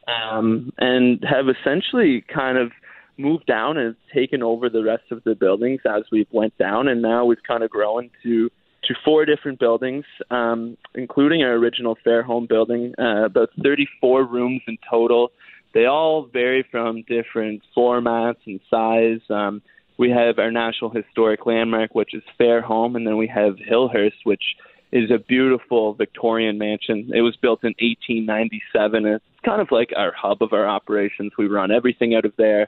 um, 0.08 0.72
and 0.77 1.24
have 1.24 1.46
essentially 1.50 2.24
kind 2.34 2.58
of 2.58 2.72
moved 3.18 3.46
down 3.46 3.77
and 3.77 3.96
taken 4.13 4.44
over 4.44 4.70
the 4.70 4.84
rest 4.84 5.04
of 5.12 5.24
the 5.24 5.36
buildings 5.36 5.82
as 5.86 6.04
we've 6.12 6.27
went 6.32 6.58
down, 6.58 6.88
and 6.88 7.01
now 7.01 7.25
we've 7.25 7.44
kind 7.48 7.63
of 7.63 7.70
grown 7.70 8.10
to 8.24 8.50
to 8.84 8.94
four 9.04 9.25
different 9.25 9.60
buildings, 9.60 10.06
um, 10.30 10.77
including 10.94 11.42
our 11.42 11.54
original 11.54 11.98
Fairholm 12.06 12.48
building, 12.48 12.94
uh, 13.00 13.25
about 13.25 13.50
34 13.63 14.24
rooms 14.24 14.62
in 14.68 14.77
total. 14.88 15.32
They 15.74 15.86
all 15.86 16.30
vary 16.32 16.63
from 16.70 17.04
different 17.08 17.63
formats 17.75 18.38
and 18.46 18.60
size. 18.70 19.22
Um, 19.30 19.62
we 19.98 20.10
have 20.10 20.40
our 20.40 20.52
National 20.52 20.90
Historic 20.90 21.46
Landmark, 21.46 21.96
which 21.96 22.14
is 22.14 22.24
Fairholm, 22.40 22.96
and 22.96 23.08
then 23.08 23.18
we 23.18 23.28
have 23.28 23.56
Hillhurst, 23.56 24.24
which 24.24 24.44
is 24.92 25.12
a 25.12 25.18
beautiful 25.18 25.94
Victorian 25.94 26.58
mansion. 26.58 27.12
It 27.14 27.22
was 27.22 27.36
built 27.42 27.64
in 27.64 27.74
1897. 27.80 29.06
It's 29.06 29.24
kind 29.44 29.62
of 29.62 29.68
like 29.72 29.90
our 29.96 30.14
hub 30.14 30.42
of 30.42 30.54
our 30.54 30.68
operations. 30.68 31.34
We 31.38 31.48
run 31.48 31.72
everything 31.72 32.16
out 32.16 32.25
of 32.25 32.34
there. 32.38 32.68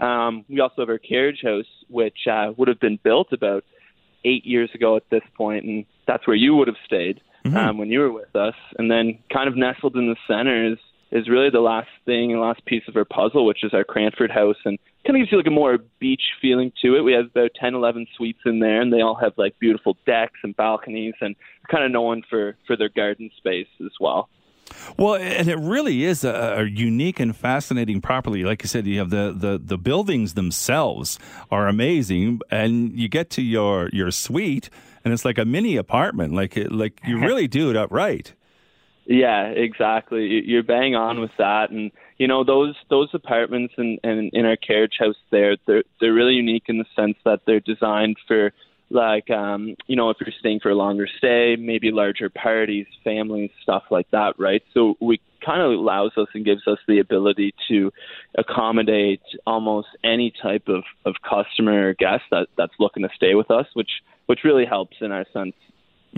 Um, 0.00 0.44
we 0.48 0.60
also 0.60 0.82
have 0.82 0.88
our 0.88 0.98
carriage 0.98 1.40
house, 1.42 1.66
which 1.88 2.26
uh, 2.30 2.52
would 2.56 2.68
have 2.68 2.80
been 2.80 2.98
built 3.02 3.32
about 3.32 3.64
eight 4.24 4.44
years 4.46 4.70
ago 4.74 4.96
at 4.96 5.04
this 5.10 5.22
point, 5.36 5.64
and 5.64 5.84
that's 6.06 6.26
where 6.26 6.36
you 6.36 6.54
would 6.54 6.68
have 6.68 6.76
stayed 6.84 7.20
mm-hmm. 7.44 7.56
um, 7.56 7.78
when 7.78 7.90
you 7.90 8.00
were 8.00 8.12
with 8.12 8.34
us. 8.34 8.54
And 8.78 8.90
then, 8.90 9.18
kind 9.32 9.48
of 9.48 9.56
nestled 9.56 9.96
in 9.96 10.08
the 10.08 10.16
center 10.26 10.72
is 10.72 10.78
is 11.10 11.28
really 11.28 11.50
the 11.50 11.60
last 11.60 11.88
thing 12.04 12.32
and 12.32 12.40
last 12.40 12.64
piece 12.66 12.82
of 12.88 12.96
our 12.96 13.04
puzzle, 13.04 13.46
which 13.46 13.64
is 13.64 13.72
our 13.72 13.84
Cranford 13.84 14.30
house, 14.30 14.56
and 14.64 14.78
kind 15.06 15.16
of 15.16 15.22
gives 15.22 15.32
you 15.32 15.38
like 15.38 15.46
a 15.46 15.50
more 15.50 15.78
beach 16.00 16.22
feeling 16.40 16.72
to 16.82 16.96
it. 16.96 17.02
We 17.02 17.12
have 17.12 17.26
about 17.26 17.52
10, 17.58 17.74
11 17.74 18.06
suites 18.16 18.40
in 18.44 18.60
there, 18.60 18.80
and 18.80 18.92
they 18.92 19.00
all 19.00 19.16
have 19.16 19.32
like 19.36 19.58
beautiful 19.58 19.96
decks 20.06 20.38
and 20.42 20.56
balconies, 20.56 21.14
and 21.20 21.34
kind 21.70 21.84
of 21.84 21.90
known 21.90 22.22
for 22.28 22.56
for 22.66 22.76
their 22.76 22.90
garden 22.90 23.30
space 23.38 23.68
as 23.80 23.92
well. 24.00 24.28
Well, 24.98 25.14
and 25.14 25.48
it 25.48 25.58
really 25.58 26.04
is 26.04 26.24
a, 26.24 26.56
a, 26.58 26.64
unique 26.64 27.20
and 27.20 27.34
fascinating 27.34 28.00
property. 28.00 28.44
Like 28.44 28.62
you 28.62 28.68
said, 28.68 28.86
you 28.86 28.98
have 28.98 29.10
the, 29.10 29.34
the, 29.36 29.58
the 29.62 29.78
buildings 29.78 30.34
themselves 30.34 31.18
are 31.50 31.68
amazing, 31.68 32.40
and 32.50 32.92
you 32.98 33.08
get 33.08 33.30
to 33.30 33.42
your 33.42 33.88
your 33.92 34.10
suite, 34.10 34.70
and 35.04 35.14
it's 35.14 35.24
like 35.24 35.38
a 35.38 35.44
mini 35.44 35.76
apartment. 35.76 36.34
Like 36.34 36.58
like 36.70 37.00
you 37.06 37.18
really 37.20 37.48
do 37.48 37.70
it 37.70 37.76
up 37.76 37.90
right. 37.90 38.32
Yeah, 39.08 39.46
exactly. 39.46 40.42
You're 40.44 40.62
bang 40.62 40.94
on 40.94 41.18
with 41.18 41.30
that, 41.38 41.70
and 41.70 41.90
you 42.18 42.28
know 42.28 42.44
those 42.44 42.74
those 42.90 43.08
apartments 43.14 43.72
and 43.78 43.98
in, 44.04 44.10
in, 44.10 44.30
in 44.34 44.44
our 44.44 44.56
carriage 44.56 44.96
house 45.00 45.16
there, 45.30 45.56
they're 45.66 45.82
they're 45.98 46.12
really 46.12 46.34
unique 46.34 46.64
in 46.66 46.76
the 46.76 46.84
sense 46.94 47.16
that 47.24 47.40
they're 47.46 47.60
designed 47.60 48.18
for 48.26 48.52
like 48.90 49.30
um, 49.30 49.76
you 49.86 49.96
know 49.96 50.10
if 50.10 50.18
you're 50.20 50.34
staying 50.38 50.60
for 50.60 50.68
a 50.68 50.74
longer 50.74 51.08
stay, 51.16 51.56
maybe 51.58 51.90
larger 51.90 52.28
parties, 52.28 52.84
families, 53.02 53.50
stuff 53.62 53.84
like 53.90 54.10
that, 54.10 54.34
right? 54.38 54.62
So 54.74 54.96
we 55.00 55.22
kind 55.42 55.62
of 55.62 55.70
allows 55.70 56.12
us 56.18 56.28
and 56.34 56.44
gives 56.44 56.66
us 56.66 56.78
the 56.86 56.98
ability 56.98 57.54
to 57.68 57.90
accommodate 58.36 59.22
almost 59.46 59.88
any 60.04 60.34
type 60.42 60.68
of, 60.68 60.82
of 61.06 61.14
customer 61.22 61.88
or 61.88 61.94
guest 61.94 62.24
that, 62.30 62.48
that's 62.58 62.74
looking 62.78 63.04
to 63.04 63.08
stay 63.16 63.34
with 63.34 63.50
us, 63.50 63.66
which 63.72 64.02
which 64.26 64.40
really 64.44 64.66
helps 64.66 64.98
in 65.00 65.12
our 65.12 65.24
sense 65.32 65.54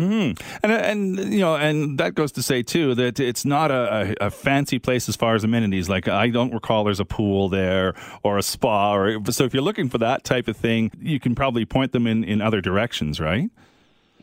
Mm-hmm. 0.00 0.42
And 0.62 0.72
and 0.72 1.32
you 1.32 1.40
know, 1.40 1.56
and 1.56 1.98
that 1.98 2.14
goes 2.14 2.32
to 2.32 2.42
say 2.42 2.62
too 2.62 2.94
that 2.94 3.20
it's 3.20 3.44
not 3.44 3.70
a, 3.70 4.14
a, 4.20 4.30
fancy 4.30 4.78
place 4.78 5.08
as 5.08 5.16
far 5.16 5.34
as 5.34 5.44
amenities. 5.44 5.88
Like 5.88 6.08
I 6.08 6.28
don't 6.28 6.52
recall 6.52 6.84
there's 6.84 7.00
a 7.00 7.04
pool 7.04 7.48
there 7.48 7.94
or 8.22 8.38
a 8.38 8.42
spa. 8.42 8.94
Or 8.94 9.24
so 9.26 9.44
if 9.44 9.52
you're 9.52 9.62
looking 9.62 9.88
for 9.88 9.98
that 9.98 10.24
type 10.24 10.48
of 10.48 10.56
thing, 10.56 10.90
you 11.00 11.20
can 11.20 11.34
probably 11.34 11.64
point 11.64 11.92
them 11.92 12.06
in, 12.06 12.24
in 12.24 12.40
other 12.40 12.60
directions, 12.60 13.20
right? 13.20 13.50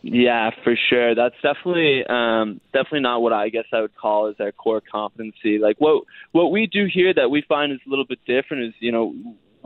Yeah, 0.01 0.51
for 0.63 0.75
sure. 0.89 1.15
That's 1.15 1.36
definitely 1.41 2.05
um, 2.07 2.62
definitely 2.74 3.01
not 3.01 3.22
what 3.22 3.34
I 3.34 3.50
guess 3.50 3.65
I 3.74 3.81
would 3.81 3.96
call 3.96 4.27
as 4.27 4.36
our 4.39 4.51
core 4.51 4.81
competency. 4.81 5.60
Like 5.60 5.77
what 5.79 6.03
what 6.31 6.51
we 6.51 6.67
do 6.67 6.88
here 6.91 7.13
that 7.13 7.29
we 7.29 7.43
find 7.48 7.72
is 7.72 7.79
a 7.86 7.89
little 7.89 8.05
bit 8.05 8.19
different 8.25 8.63
is 8.63 8.74
you 8.79 8.91
know 8.91 9.15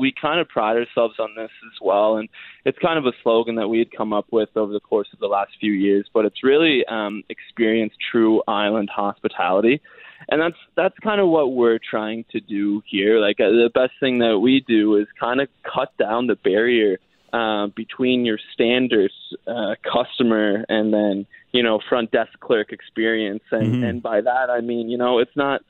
we 0.01 0.11
kind 0.19 0.39
of 0.39 0.49
pride 0.49 0.75
ourselves 0.75 1.15
on 1.19 1.35
this 1.35 1.51
as 1.65 1.79
well, 1.79 2.17
and 2.17 2.27
it's 2.65 2.77
kind 2.79 2.97
of 2.97 3.05
a 3.05 3.13
slogan 3.21 3.55
that 3.55 3.67
we 3.67 3.77
had 3.77 3.91
come 3.95 4.11
up 4.11 4.25
with 4.31 4.49
over 4.55 4.73
the 4.73 4.79
course 4.79 5.07
of 5.13 5.19
the 5.19 5.27
last 5.27 5.51
few 5.59 5.71
years. 5.71 6.07
But 6.11 6.25
it's 6.25 6.43
really 6.43 6.83
um, 6.87 7.23
experience 7.29 7.93
true 8.11 8.41
island 8.47 8.89
hospitality, 8.89 9.79
and 10.27 10.41
that's 10.41 10.57
that's 10.75 10.97
kind 11.03 11.21
of 11.21 11.27
what 11.27 11.53
we're 11.53 11.79
trying 11.79 12.25
to 12.31 12.39
do 12.39 12.81
here. 12.87 13.19
Like 13.19 13.39
uh, 13.39 13.49
the 13.49 13.69
best 13.73 13.93
thing 13.99 14.17
that 14.19 14.39
we 14.39 14.65
do 14.67 14.95
is 14.95 15.07
kind 15.19 15.39
of 15.39 15.47
cut 15.63 15.95
down 15.97 16.25
the 16.25 16.35
barrier 16.35 16.97
uh, 17.31 17.67
between 17.67 18.25
your 18.25 18.39
standard 18.53 19.11
uh, 19.47 19.75
customer 19.83 20.65
and 20.67 20.91
then 20.91 21.27
you 21.51 21.61
know 21.61 21.79
front 21.87 22.09
desk 22.09 22.33
clerk 22.39 22.71
experience, 22.71 23.43
and 23.51 23.75
mm-hmm. 23.75 23.83
and 23.83 24.01
by 24.01 24.21
that 24.21 24.49
I 24.49 24.61
mean 24.61 24.89
you 24.89 24.97
know 24.97 25.19
it's 25.19 25.35
not 25.35 25.61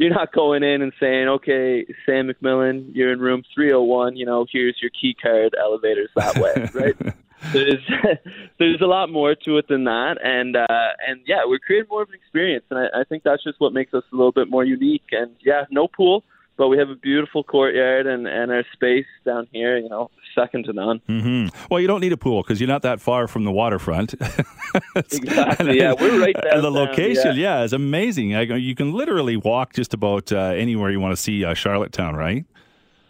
you're 0.00 0.08
not 0.08 0.32
going 0.32 0.62
in 0.62 0.80
and 0.80 0.94
saying, 0.98 1.28
okay, 1.28 1.84
Sam 2.06 2.30
McMillan, 2.30 2.88
you're 2.94 3.12
in 3.12 3.20
room 3.20 3.42
301. 3.54 4.16
You 4.16 4.24
know, 4.24 4.46
here's 4.50 4.78
your 4.80 4.90
key 4.98 5.14
card. 5.14 5.54
Elevators 5.60 6.08
that 6.16 6.38
way, 6.38 6.70
right? 6.74 7.14
there's 7.52 7.84
there's 8.58 8.80
a 8.80 8.86
lot 8.86 9.10
more 9.10 9.34
to 9.34 9.58
it 9.58 9.68
than 9.68 9.84
that, 9.84 10.16
and 10.24 10.56
uh, 10.56 10.88
and 11.06 11.20
yeah, 11.26 11.42
we're 11.44 11.58
creating 11.58 11.88
more 11.90 12.00
of 12.00 12.08
an 12.08 12.14
experience, 12.14 12.64
and 12.70 12.78
I, 12.78 13.00
I 13.00 13.04
think 13.04 13.24
that's 13.24 13.44
just 13.44 13.60
what 13.60 13.74
makes 13.74 13.92
us 13.92 14.02
a 14.10 14.16
little 14.16 14.32
bit 14.32 14.48
more 14.48 14.64
unique. 14.64 15.04
And 15.12 15.32
yeah, 15.44 15.64
no 15.70 15.86
pool, 15.86 16.24
but 16.60 16.68
we 16.68 16.76
have 16.76 16.90
a 16.90 16.94
beautiful 16.94 17.42
courtyard 17.42 18.06
and 18.06 18.26
and 18.26 18.52
our 18.52 18.64
space 18.74 19.06
down 19.24 19.48
here. 19.50 19.78
You 19.78 19.88
know, 19.88 20.10
second 20.34 20.66
to 20.66 20.74
none. 20.74 21.00
Mm-hmm. 21.08 21.56
Well, 21.70 21.80
you 21.80 21.86
don't 21.86 22.02
need 22.02 22.12
a 22.12 22.18
pool 22.18 22.42
because 22.42 22.60
you're 22.60 22.68
not 22.68 22.82
that 22.82 23.00
far 23.00 23.26
from 23.28 23.44
the 23.44 23.50
waterfront. 23.50 24.12
exactly. 24.94 25.78
Yeah, 25.78 25.94
we're 25.98 26.20
right 26.20 26.36
there. 26.42 26.60
The 26.60 26.70
location, 26.70 27.34
yeah. 27.34 27.60
yeah, 27.60 27.64
is 27.64 27.72
amazing. 27.72 28.28
You 28.32 28.74
can 28.74 28.92
literally 28.92 29.38
walk 29.38 29.72
just 29.72 29.94
about 29.94 30.32
uh, 30.32 30.38
anywhere 30.64 30.90
you 30.90 31.00
want 31.00 31.16
to 31.16 31.20
see 31.20 31.46
uh, 31.46 31.54
Charlottetown, 31.54 32.14
right? 32.14 32.44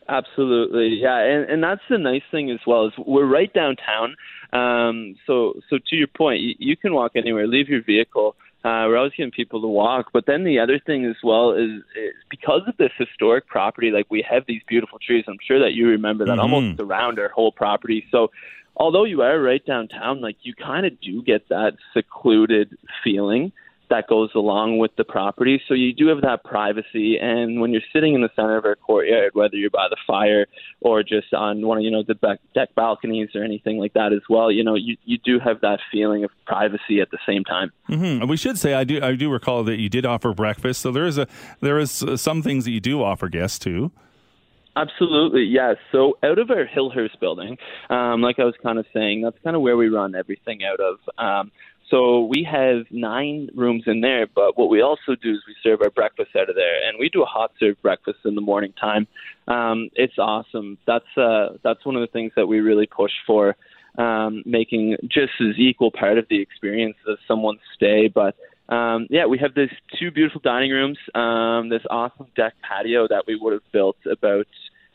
Absolutely, 0.09 1.01
yeah, 1.03 1.19
and 1.19 1.51
and 1.51 1.61
that's 1.61 1.83
the 1.91 1.99
nice 1.99 2.23
thing 2.31 2.53
as 2.53 2.61
well 2.69 2.87
is 2.87 2.93
we're 3.05 3.27
right 3.27 3.53
downtown. 3.53 4.15
Um, 4.53 5.17
so 5.27 5.55
so 5.69 5.79
to 5.89 5.97
your 5.97 6.07
point, 6.07 6.41
you, 6.41 6.55
you 6.61 6.77
can 6.77 6.95
walk 6.95 7.13
anywhere. 7.17 7.49
Leave 7.49 7.69
your 7.69 7.83
vehicle. 7.83 8.37
Uh, 8.63 8.85
we're 8.87 8.99
always 8.99 9.13
getting 9.17 9.31
people 9.31 9.61
to 9.63 9.67
walk. 9.67 10.11
But 10.13 10.27
then 10.27 10.45
the 10.45 10.59
other 10.59 10.79
thing 10.79 11.07
as 11.07 11.17
well 11.25 11.53
is, 11.53 11.81
is 11.97 12.15
because 12.29 12.61
of 12.67 12.77
this 12.77 12.91
historic 12.99 13.47
property, 13.47 13.91
like 13.91 14.07
we 14.11 14.25
have 14.29 14.45
these 14.47 14.61
beautiful 14.69 14.99
trees. 14.99 15.25
I'm 15.29 15.39
sure 15.43 15.59
that 15.61 15.73
you 15.73 15.89
remember 15.89 16.27
that 16.27 16.33
mm-hmm. 16.33 16.53
almost 16.53 16.81
around 16.81 17.19
our 17.19 17.31
whole 17.31 17.53
property. 17.53 18.05
So 18.11 18.31
although 18.77 19.05
you 19.05 19.23
are 19.23 19.41
right 19.41 19.65
downtown, 19.65 20.21
like 20.21 20.37
you 20.43 20.55
kind 20.55 20.85
of 20.85 21.01
do 21.01 21.23
get 21.23 21.49
that 21.49 21.77
secluded 21.95 22.77
feeling 23.03 23.53
that 23.91 24.07
goes 24.09 24.31
along 24.35 24.79
with 24.79 24.93
the 24.97 25.05
property. 25.05 25.61
So 25.69 25.75
you 25.75 25.93
do 25.93 26.07
have 26.09 26.23
that 26.23 26.45
privacy. 26.45 27.19
And 27.21 27.61
when 27.61 27.73
you're 27.73 27.83
sitting 27.93 28.15
in 28.15 28.23
the 28.23 28.31
center 28.35 28.57
of 28.57 28.65
our 28.65 28.77
courtyard, 28.77 29.33
whether 29.35 29.57
you're 29.57 29.71
by 29.71 29.89
the 29.91 29.97
fire 30.07 30.47
or 30.81 31.03
just 31.03 31.35
on 31.35 31.67
one 31.67 31.79
of 31.79 31.85
you 31.85 31.91
know 31.91 32.03
the 32.03 32.39
deck 32.55 32.75
balconies 32.75 33.31
or 33.35 33.45
anything 33.45 33.79
like 33.79 33.93
that 33.95 34.13
as 34.13 34.23
well, 34.29 34.51
you 34.51 34.65
know 34.65 34.75
you 34.75 34.97
you 35.05 35.19
do 35.19 35.39
have 35.39 35.61
that 35.61 35.81
feeling 35.93 36.25
of 36.25 36.31
privacy 36.47 37.01
at 37.01 37.11
the 37.11 37.19
same 37.27 37.45
time. 37.45 37.71
Mm-hmm. 37.89 38.23
And 38.23 38.31
we 38.31 38.37
should 38.37 38.59
say 38.59 38.75
I 38.75 38.85
do 38.85 39.03
I 39.03 39.15
do 39.15 39.31
recall 39.31 39.65
that 39.65 39.79
you 39.79 39.89
did 39.89 40.07
offer 40.07 40.33
breakfast. 40.33 40.81
So 40.81 40.93
there 40.93 41.07
is 41.07 41.19
a 41.19 41.27
there 41.61 41.79
is 41.79 42.03
uh, 42.03 42.17
some 42.17 42.43
things 42.43 42.65
that 42.65 42.71
you 42.71 42.81
do 42.81 43.03
offer 43.03 43.29
guests 43.29 43.59
too. 43.59 43.91
Absolutely, 44.77 45.43
yes. 45.43 45.77
So 45.91 46.17
out 46.23 46.39
of 46.39 46.51
our 46.51 46.65
Hillhurst 46.65 47.19
building, 47.21 47.59
um, 47.91 48.23
like 48.23 48.39
I 48.39 48.45
was 48.45 48.55
kind 48.63 48.79
of 48.79 48.87
saying, 48.95 49.21
that's 49.23 49.37
kind 49.43 49.57
of 49.57 49.63
where 49.63 49.77
we 49.77 49.89
run 49.89 50.15
everything 50.15 50.61
out 50.65 50.79
of. 50.79 50.99
Um, 51.19 51.51
so 51.91 52.25
we 52.25 52.47
have 52.51 52.87
nine 52.91 53.49
rooms 53.55 53.85
in 53.87 54.01
there, 54.01 54.27
but 54.33 54.57
what 54.57 54.71
we 54.71 54.81
also 54.81 55.17
do 55.21 55.33
is 55.33 55.39
we 55.47 55.57
serve 55.63 55.83
our 55.83 55.91
breakfast 55.91 56.31
out 56.39 56.49
of 56.49 56.55
there, 56.55 56.87
and 56.87 56.99
we 56.99 57.09
do 57.09 57.23
a 57.23 57.27
hot 57.27 57.51
serve 57.59 57.81
breakfast 57.83 58.19
in 58.25 58.37
the 58.37 58.41
morning 58.41 58.73
time. 58.81 59.09
Um, 59.49 59.91
it's 59.95 60.19
awesome. 60.19 60.79
That's 60.87 61.17
uh, 61.17 61.57
that's 61.65 61.85
one 61.85 61.97
of 61.97 62.03
the 62.03 62.13
things 62.13 62.33
that 62.37 62.47
we 62.47 62.61
really 62.61 62.87
push 62.87 63.11
for, 63.27 63.57
um, 63.99 64.45
making 64.47 64.97
just 65.09 65.33
as 65.41 65.59
equal 65.59 65.91
part 65.91 66.19
of 66.19 66.27
the 66.31 66.41
experience 66.41 66.97
as 67.11 67.19
someone's 67.27 67.61
stay. 67.75 68.07
But 68.07 68.37
um, 68.73 69.09
yeah, 69.11 69.27
we 69.27 69.39
have 69.39 69.55
these 69.57 69.71
two 69.99 70.13
beautiful 70.13 70.41
dining 70.41 70.71
rooms, 70.71 70.99
um, 71.17 71.71
this 71.71 71.83
awesome 71.91 72.29
deck 72.37 72.55
patio 72.63 73.09
that 73.09 73.25
we 73.27 73.35
would 73.35 73.53
have 73.53 73.73
built 73.73 73.97
about. 74.11 74.47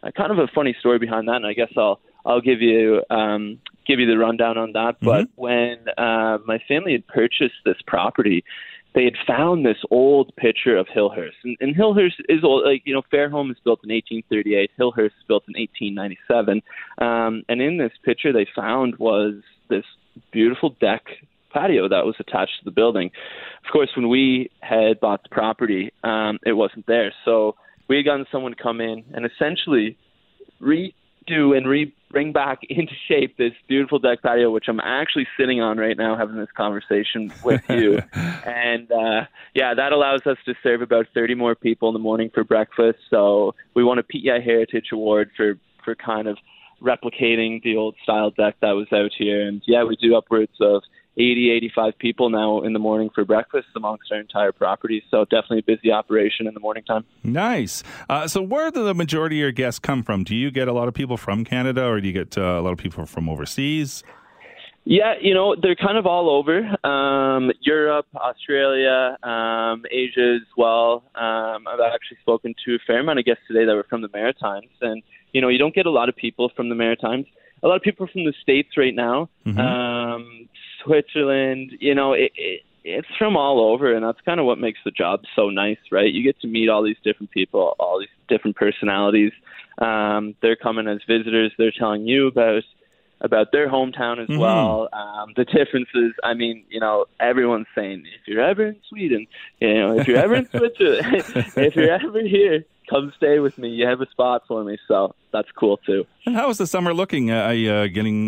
Uh, 0.01 0.11
kind 0.15 0.31
of 0.31 0.37
a 0.37 0.47
funny 0.55 0.75
story 0.79 0.99
behind 0.99 1.27
that, 1.27 1.37
and 1.37 1.47
I 1.47 1.53
guess 1.53 1.71
I'll 1.75 1.99
I'll 2.25 2.41
give 2.41 2.61
you 2.61 3.01
um, 3.09 3.59
give 3.85 3.99
you 3.99 4.07
the 4.07 4.17
rundown 4.17 4.57
on 4.57 4.73
that. 4.73 4.99
Mm-hmm. 5.01 5.05
But 5.05 5.27
when 5.35 5.77
uh, 5.97 6.39
my 6.45 6.59
family 6.67 6.93
had 6.93 7.07
purchased 7.07 7.55
this 7.65 7.77
property, 7.85 8.43
they 8.93 9.03
had 9.03 9.15
found 9.27 9.65
this 9.65 9.77
old 9.91 10.35
picture 10.37 10.77
of 10.77 10.87
Hillhurst, 10.87 11.35
and, 11.43 11.57
and 11.59 11.75
Hillhurst 11.75 12.19
is 12.29 12.43
old. 12.43 12.65
Like 12.65 12.81
you 12.85 12.93
know, 12.93 13.03
Fairholm 13.13 13.51
is 13.51 13.57
built 13.63 13.81
in 13.83 13.91
1838. 13.91 14.71
Hillhurst 14.79 15.05
is 15.05 15.25
built 15.27 15.43
in 15.47 15.59
1897. 15.59 16.61
Um, 16.97 17.43
and 17.49 17.61
in 17.61 17.77
this 17.77 17.91
picture, 18.03 18.33
they 18.33 18.47
found 18.55 18.95
was 18.97 19.35
this 19.69 19.85
beautiful 20.31 20.75
deck 20.79 21.03
patio 21.51 21.87
that 21.87 22.05
was 22.05 22.15
attached 22.19 22.59
to 22.59 22.65
the 22.65 22.71
building. 22.71 23.11
Of 23.65 23.71
course, 23.71 23.89
when 23.95 24.09
we 24.09 24.49
had 24.61 24.99
bought 24.99 25.23
the 25.23 25.29
property, 25.29 25.91
um, 26.03 26.39
it 26.45 26.53
wasn't 26.53 26.85
there. 26.87 27.13
So 27.23 27.55
we 27.87 27.97
had 27.97 28.05
gotten 28.05 28.25
someone 28.31 28.55
to 28.55 28.61
come 28.61 28.81
in 28.81 29.03
and 29.13 29.25
essentially 29.25 29.97
re 30.59 30.93
do 31.27 31.53
and 31.53 31.67
re 31.67 31.93
bring 32.11 32.31
back 32.31 32.59
into 32.69 32.93
shape 33.07 33.37
this 33.37 33.53
beautiful 33.67 33.99
deck 33.99 34.21
patio, 34.21 34.51
which 34.51 34.65
I'm 34.67 34.79
actually 34.79 35.27
sitting 35.37 35.61
on 35.61 35.77
right 35.77 35.97
now, 35.97 36.17
having 36.17 36.37
this 36.37 36.51
conversation 36.55 37.33
with 37.43 37.63
you. 37.69 37.99
and 38.13 38.91
uh, 38.91 39.25
yeah, 39.53 39.73
that 39.73 39.91
allows 39.91 40.21
us 40.25 40.37
to 40.45 40.53
serve 40.63 40.81
about 40.81 41.07
30 41.13 41.35
more 41.35 41.55
people 41.55 41.89
in 41.89 41.93
the 41.93 41.99
morning 41.99 42.31
for 42.33 42.43
breakfast. 42.43 42.99
So 43.09 43.55
we 43.73 43.83
won 43.83 43.99
a 43.99 44.03
PEI 44.03 44.41
Heritage 44.43 44.87
Award 44.91 45.31
for 45.35 45.57
for 45.83 45.95
kind 45.95 46.27
of 46.27 46.37
replicating 46.81 47.61
the 47.63 47.75
old 47.77 47.95
style 48.03 48.31
deck 48.31 48.55
that 48.61 48.71
was 48.71 48.87
out 48.91 49.11
here. 49.17 49.47
And 49.47 49.61
yeah, 49.65 49.83
we 49.83 49.95
do 49.95 50.15
upwards 50.15 50.53
of 50.59 50.83
80, 51.17 51.51
85 51.51 51.97
people 51.97 52.29
now 52.29 52.61
in 52.61 52.73
the 52.73 52.79
morning 52.79 53.09
for 53.13 53.23
breakfast 53.23 53.67
amongst 53.75 54.11
our 54.11 54.19
entire 54.19 54.51
property. 54.51 55.03
So 55.09 55.25
definitely 55.25 55.59
a 55.59 55.75
busy 55.75 55.91
operation 55.91 56.47
in 56.47 56.53
the 56.53 56.59
morning 56.59 56.83
time. 56.83 57.05
Nice. 57.23 57.83
Uh, 58.09 58.27
so 58.27 58.41
where 58.41 58.69
do 58.71 58.83
the 58.83 58.93
majority 58.93 59.37
of 59.37 59.41
your 59.41 59.51
guests 59.51 59.79
come 59.79 60.03
from? 60.03 60.23
Do 60.23 60.35
you 60.35 60.51
get 60.51 60.67
a 60.67 60.73
lot 60.73 60.87
of 60.87 60.93
people 60.93 61.17
from 61.17 61.45
Canada 61.45 61.85
or 61.85 62.01
do 62.01 62.07
you 62.07 62.13
get 62.13 62.37
uh, 62.37 62.41
a 62.41 62.61
lot 62.61 62.71
of 62.71 62.77
people 62.77 63.05
from 63.05 63.29
overseas? 63.29 64.03
Yeah, 64.87 65.15
you 65.19 65.33
know, 65.33 65.55
they're 65.59 65.75
kind 65.75 65.97
of 65.97 66.05
all 66.05 66.29
over 66.29 66.59
um, 66.85 67.51
Europe, 67.61 68.05
Australia, 68.15 69.17
um, 69.23 69.83
Asia 69.89 70.35
as 70.35 70.47
well. 70.55 71.03
Um, 71.15 71.67
I've 71.67 71.79
actually 71.79 72.17
spoken 72.21 72.53
to 72.65 72.75
a 72.75 72.77
fair 72.85 72.99
amount 72.99 73.17
of 73.17 73.25
guests 73.25 73.41
today 73.47 73.65
that 73.65 73.73
were 73.73 73.87
from 73.89 74.03
the 74.03 74.09
Maritimes. 74.13 74.69
And, 74.81 75.01
you 75.33 75.41
know, 75.41 75.47
you 75.47 75.57
don't 75.57 75.73
get 75.73 75.87
a 75.87 75.91
lot 75.91 76.07
of 76.07 76.15
people 76.15 76.51
from 76.55 76.69
the 76.69 76.75
Maritimes. 76.75 77.25
A 77.63 77.67
lot 77.67 77.77
of 77.77 77.81
people 77.81 78.05
from 78.05 78.25
the 78.25 78.33
States 78.43 78.77
right 78.77 78.93
now. 78.93 79.27
Mm-hmm. 79.47 79.59
Um, 79.59 80.49
Switzerland. 80.85 81.71
You 81.79 81.95
know, 81.95 82.13
it, 82.13 82.31
it, 82.35 82.61
it's 82.83 83.07
from 83.17 83.35
all 83.35 83.59
over, 83.73 83.93
and 83.93 84.05
that's 84.05 84.21
kind 84.21 84.39
of 84.39 84.45
what 84.45 84.59
makes 84.59 84.79
the 84.85 84.91
job 84.91 85.21
so 85.35 85.49
nice, 85.49 85.77
right? 85.91 86.11
You 86.13 86.23
get 86.23 86.39
to 86.41 86.47
meet 86.47 86.69
all 86.69 86.83
these 86.83 86.97
different 87.03 87.31
people, 87.31 87.75
all 87.79 87.99
these 87.99 88.09
different 88.29 88.55
personalities. 88.55 89.31
Um, 89.79 90.35
they're 90.41 90.55
coming 90.55 90.87
as 90.87 90.99
visitors. 91.07 91.51
They're 91.57 91.73
telling 91.77 92.07
you 92.07 92.27
about 92.27 92.63
about 93.21 93.51
their 93.53 93.69
hometown 93.69 94.21
as 94.21 94.27
Mhm. 94.27 94.37
well. 94.37 94.89
Um, 94.93 95.31
the 95.37 95.45
differences. 95.45 96.13
I 96.23 96.33
mean, 96.33 96.65
you 96.69 96.79
know, 96.81 97.05
everyone's 97.19 97.67
saying 97.73 98.03
if 98.21 98.27
you're 98.27 98.41
ever 98.43 98.67
in 98.67 98.75
Sweden, 98.89 99.25
you 99.61 99.73
know, 99.73 99.97
if 99.97 100.07
you're 100.07 100.17
ever 100.17 100.35
in 100.35 100.47
Switzerland, 100.51 101.23
if 101.57 101.75
you're 101.75 101.91
ever 101.91 102.21
here, 102.21 102.65
come 102.89 103.13
stay 103.17 103.39
with 103.39 103.57
me. 103.57 103.69
You 103.69 103.87
have 103.87 104.01
a 104.01 104.09
spot 104.11 104.43
for 104.47 104.63
me, 104.63 104.77
so 104.87 105.15
that's 105.35 105.51
cool 105.61 105.77
too. 105.77 106.01
And 106.25 106.35
how 106.35 106.49
is 106.49 106.57
the 106.57 106.67
summer 106.75 106.93
looking? 106.93 107.29
Uh, 107.31 107.49
are 107.49 107.53
you 107.53 107.71
uh, 107.71 107.87
getting 107.87 108.19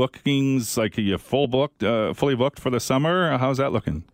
bookings? 0.00 0.76
Like, 0.76 0.96
are 0.98 1.02
you 1.02 1.18
full 1.18 1.46
booked, 1.48 1.82
uh, 1.82 2.14
fully 2.14 2.34
booked 2.34 2.58
for 2.58 2.70
the 2.70 2.80
summer? 2.80 3.36
How's 3.38 3.58
that 3.58 3.72
looking? 3.72 4.04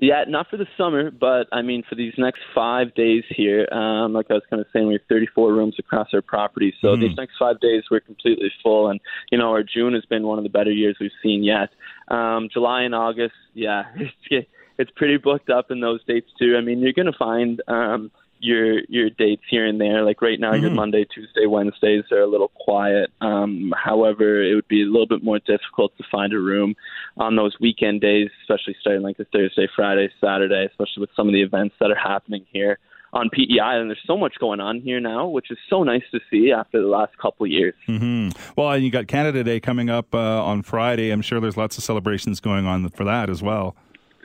Yeah, 0.00 0.22
not 0.28 0.48
for 0.48 0.56
the 0.56 0.66
summer, 0.76 1.10
but 1.10 1.48
I 1.50 1.60
mean 1.62 1.82
for 1.88 1.96
these 1.96 2.14
next 2.18 2.40
five 2.54 2.94
days 2.94 3.24
here. 3.40 3.66
Um, 3.72 4.12
like 4.12 4.26
I 4.30 4.34
was 4.34 4.44
kind 4.48 4.60
of 4.60 4.68
saying, 4.72 4.86
we 4.86 4.94
have 4.94 5.02
34 5.08 5.52
rooms 5.52 5.74
across 5.78 6.08
our 6.14 6.22
property, 6.22 6.72
so 6.80 6.88
Mhm. 6.96 7.00
these 7.00 7.16
next 7.16 7.34
five 7.36 7.58
days 7.60 7.82
we're 7.90 7.98
completely 8.00 8.50
full. 8.62 8.88
And 8.90 9.00
you 9.32 9.38
know, 9.38 9.50
our 9.50 9.64
June 9.64 9.94
has 9.94 10.04
been 10.04 10.22
one 10.24 10.38
of 10.38 10.44
the 10.44 10.50
better 10.50 10.70
years 10.70 10.96
we've 11.00 11.18
seen 11.22 11.42
yet. 11.42 11.70
Um, 12.08 12.48
July 12.52 12.82
and 12.82 12.94
August, 12.94 13.34
yeah, 13.54 13.86
it's 14.30 14.46
it's 14.80 14.90
pretty 14.94 15.16
booked 15.16 15.50
up 15.50 15.72
in 15.72 15.80
those 15.80 16.00
dates 16.04 16.30
too. 16.38 16.56
I 16.56 16.60
mean, 16.60 16.78
you're 16.78 16.92
going 17.00 17.12
to 17.12 17.18
find 17.18 17.60
um, 17.66 18.12
your 18.40 18.80
your 18.88 19.10
dates 19.10 19.42
here 19.50 19.66
and 19.66 19.80
there. 19.80 20.02
Like 20.04 20.22
right 20.22 20.38
now, 20.40 20.54
your 20.54 20.70
Mhm. 20.70 20.74
Monday, 20.76 21.04
Tuesday, 21.04 21.46
Wednesdays 21.46 22.04
are 22.12 22.20
a 22.20 22.26
little 22.26 22.48
quiet. 22.54 23.10
Um, 23.20 23.72
however, 23.76 24.42
it 24.42 24.54
would 24.54 24.68
be 24.68 24.82
a 24.82 24.86
little 24.86 25.06
bit 25.06 25.22
more 25.22 25.38
difficult 25.40 25.96
to 25.98 26.04
find 26.10 26.32
a 26.32 26.38
room 26.38 26.74
on 27.16 27.36
those 27.36 27.58
weekend 27.60 28.00
days, 28.00 28.30
especially 28.42 28.76
starting 28.80 29.02
like 29.02 29.16
the 29.16 29.24
Thursday, 29.26 29.68
Friday, 29.74 30.08
Saturday, 30.20 30.66
especially 30.66 31.00
with 31.00 31.10
some 31.16 31.26
of 31.28 31.32
the 31.32 31.42
events 31.42 31.74
that 31.80 31.90
are 31.90 31.94
happening 31.96 32.44
here 32.52 32.78
on 33.14 33.30
PEI, 33.30 33.78
and 33.80 33.88
There's 33.88 33.98
so 34.06 34.18
much 34.18 34.34
going 34.38 34.60
on 34.60 34.80
here 34.80 35.00
now, 35.00 35.26
which 35.26 35.50
is 35.50 35.56
so 35.70 35.82
nice 35.82 36.02
to 36.12 36.20
see 36.30 36.52
after 36.52 36.80
the 36.82 36.88
last 36.88 37.16
couple 37.16 37.46
of 37.46 37.50
years. 37.50 37.74
hmm 37.86 38.28
Well, 38.54 38.70
and 38.70 38.84
you 38.84 38.90
got 38.90 39.06
Canada 39.08 39.42
Day 39.42 39.60
coming 39.60 39.88
up 39.88 40.14
uh, 40.14 40.44
on 40.44 40.60
Friday. 40.62 41.10
I'm 41.10 41.22
sure 41.22 41.40
there's 41.40 41.56
lots 41.56 41.78
of 41.78 41.84
celebrations 41.84 42.38
going 42.38 42.66
on 42.66 42.86
for 42.90 43.04
that 43.04 43.30
as 43.30 43.42
well. 43.42 43.74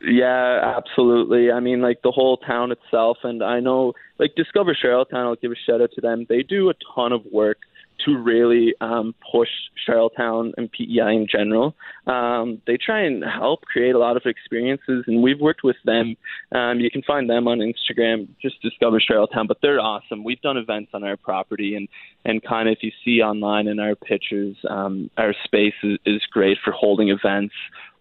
Yeah, 0.04 0.76
absolutely. 0.78 1.50
I 1.50 1.62
mean, 1.62 1.82
like 1.82 2.02
the 2.04 2.12
whole 2.12 2.38
town 2.38 2.74
itself, 2.74 3.20
and 3.24 3.42
I 3.42 3.62
know, 3.62 3.94
like 4.20 4.36
Discover 4.36 4.76
Charlottetown. 4.80 5.26
I'll 5.26 5.36
give 5.36 5.52
a 5.52 5.56
shout 5.56 5.82
out 5.82 5.92
to 5.96 6.02
them. 6.02 6.26
They 6.28 6.44
do 6.44 6.70
a 6.70 6.74
ton 6.94 7.14
of 7.14 7.22
work 7.32 7.60
to 8.06 8.18
really 8.18 8.74
um, 8.82 9.16
push 9.32 9.48
Charlottetown 9.86 10.52
and 10.58 10.70
PEI 10.70 11.16
in 11.16 11.28
general. 11.32 11.76
Um, 12.06 12.62
they 12.68 12.76
try 12.76 13.04
and 13.04 13.24
help 13.24 13.62
create 13.62 13.96
a 13.96 14.00
lot 14.00 14.18
of 14.18 14.24
experiences, 14.26 15.06
and 15.08 15.24
we've 15.24 15.40
worked 15.40 15.64
with 15.64 15.78
them. 15.86 16.18
Um, 16.52 16.82
you 16.82 16.92
can 16.92 17.04
find 17.04 17.30
them 17.30 17.48
on 17.48 17.60
Instagram, 17.60 18.28
just 18.42 18.62
Discover 18.62 19.00
Charlottetown. 19.00 19.48
But 19.48 19.58
they're 19.62 19.80
awesome. 19.80 20.26
We've 20.26 20.42
done 20.42 20.58
events 20.58 20.92
on 20.94 21.06
our 21.06 21.16
property, 21.16 21.76
and 21.76 21.88
and 22.26 22.44
kind 22.44 22.68
of 22.68 22.74
if 22.74 22.84
you 22.84 22.92
see 23.06 23.22
online 23.22 23.68
in 23.68 23.80
our 23.80 23.96
pictures, 23.96 24.58
um, 24.70 25.10
our 25.18 25.34
space 25.46 25.76
is, 25.82 25.98
is 26.06 26.22
great 26.30 26.58
for 26.62 26.72
holding 26.72 27.08
events, 27.08 27.54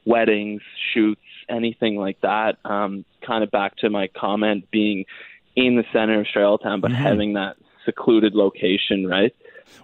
weddings, 0.05 0.63
shoots, 0.93 1.21
anything 1.53 1.97
like 1.97 2.21
that. 2.23 2.57
Um, 2.65 3.05
kind 3.27 3.45
of 3.45 3.51
back 3.51 3.77
to 3.79 3.91
my 3.91 4.09
comment 4.09 4.71
being 4.71 5.05
in 5.55 5.77
the 5.77 5.85
center 5.93 6.21
of 6.21 6.27
Charlottetown, 6.33 6.81
but 6.81 6.91
Mhm. 6.91 6.95
having 6.95 7.33
that 7.35 7.57
secluded 7.85 8.35
location, 8.35 9.07
right? 9.07 9.35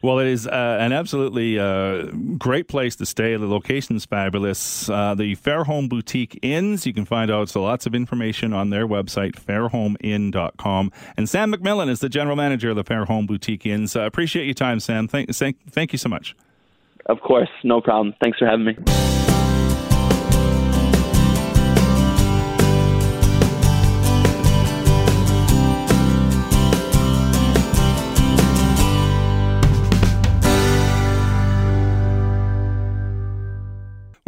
Well, 0.02 0.18
it 0.18 0.26
is 0.28 0.46
uh, 0.46 0.76
an 0.80 0.92
absolutely 0.92 1.58
uh, 1.58 2.04
great 2.36 2.68
place 2.68 2.94
to 2.96 3.06
stay. 3.06 3.34
The 3.36 3.46
location's 3.46 4.04
fabulous. 4.04 4.88
Uh, 4.88 5.14
the 5.14 5.34
Fairholm 5.36 5.88
Boutique 5.88 6.38
Inns, 6.42 6.86
you 6.86 6.92
can 6.92 7.04
find 7.04 7.30
out 7.30 7.48
so 7.48 7.62
lots 7.62 7.86
of 7.86 7.94
information 7.94 8.52
on 8.52 8.70
their 8.70 8.86
website, 8.86 9.32
fairholminn.com. 9.36 10.92
And 11.16 11.28
Sam 11.28 11.52
McMillan 11.52 11.88
is 11.88 12.00
the 12.00 12.08
general 12.08 12.36
manager 12.36 12.70
of 12.70 12.76
the 12.76 12.84
Fairholm 12.84 13.26
Boutique 13.26 13.66
Inns. 13.66 13.96
Appreciate 13.96 14.44
your 14.44 14.54
time, 14.54 14.78
Sam. 14.80 15.08
Thank, 15.08 15.34
thank, 15.34 15.56
thank 15.70 15.92
you 15.92 15.98
so 15.98 16.08
much. 16.08 16.36
Of 17.06 17.20
course, 17.20 17.48
no 17.64 17.80
problem. 17.80 18.14
Thanks 18.20 18.38
for 18.38 18.46
having 18.46 18.66
me. 18.66 19.07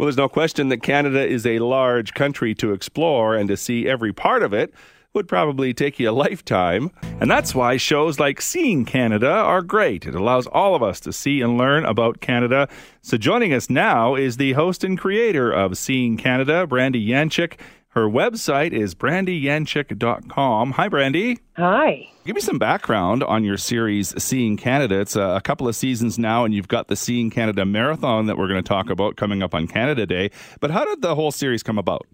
Well, 0.01 0.07
there's 0.07 0.17
no 0.17 0.29
question 0.29 0.69
that 0.69 0.81
Canada 0.81 1.23
is 1.23 1.45
a 1.45 1.59
large 1.59 2.15
country 2.15 2.55
to 2.55 2.73
explore, 2.73 3.35
and 3.35 3.47
to 3.49 3.55
see 3.55 3.87
every 3.87 4.11
part 4.11 4.41
of 4.41 4.51
it 4.51 4.73
would 5.13 5.27
probably 5.27 5.75
take 5.75 5.99
you 5.99 6.09
a 6.09 6.11
lifetime. 6.11 6.89
And 7.19 7.29
that's 7.29 7.53
why 7.53 7.77
shows 7.77 8.19
like 8.19 8.41
Seeing 8.41 8.83
Canada 8.83 9.29
are 9.29 9.61
great. 9.61 10.07
It 10.07 10.15
allows 10.15 10.47
all 10.47 10.73
of 10.73 10.81
us 10.81 10.99
to 11.01 11.13
see 11.13 11.39
and 11.41 11.55
learn 11.55 11.85
about 11.85 12.19
Canada. 12.19 12.67
So 13.03 13.15
joining 13.15 13.53
us 13.53 13.69
now 13.69 14.15
is 14.15 14.37
the 14.37 14.53
host 14.53 14.83
and 14.83 14.97
creator 14.97 15.51
of 15.51 15.77
Seeing 15.77 16.17
Canada, 16.17 16.65
Brandy 16.65 17.07
Yanchyk. 17.07 17.59
Her 17.91 18.07
website 18.07 18.71
is 18.71 18.95
brandyyanchyk.com. 18.95 20.71
Hi, 20.71 20.87
Brandy. 20.87 21.39
Hi. 21.57 22.07
Give 22.25 22.35
me 22.35 22.41
some 22.41 22.57
background 22.57 23.21
on 23.21 23.43
your 23.43 23.57
series, 23.57 24.13
Seeing 24.23 24.55
Canada. 24.55 25.01
It's 25.01 25.17
a, 25.17 25.21
a 25.21 25.41
couple 25.41 25.67
of 25.67 25.75
seasons 25.75 26.17
now, 26.17 26.45
and 26.45 26.53
you've 26.53 26.69
got 26.69 26.87
the 26.87 26.95
Seeing 26.95 27.29
Canada 27.29 27.65
Marathon 27.65 28.27
that 28.27 28.37
we're 28.37 28.47
going 28.47 28.63
to 28.63 28.67
talk 28.67 28.89
about 28.89 29.17
coming 29.17 29.43
up 29.43 29.53
on 29.53 29.67
Canada 29.67 30.05
Day. 30.05 30.31
But 30.61 30.71
how 30.71 30.85
did 30.85 31.01
the 31.01 31.15
whole 31.15 31.31
series 31.31 31.63
come 31.63 31.77
about? 31.77 32.07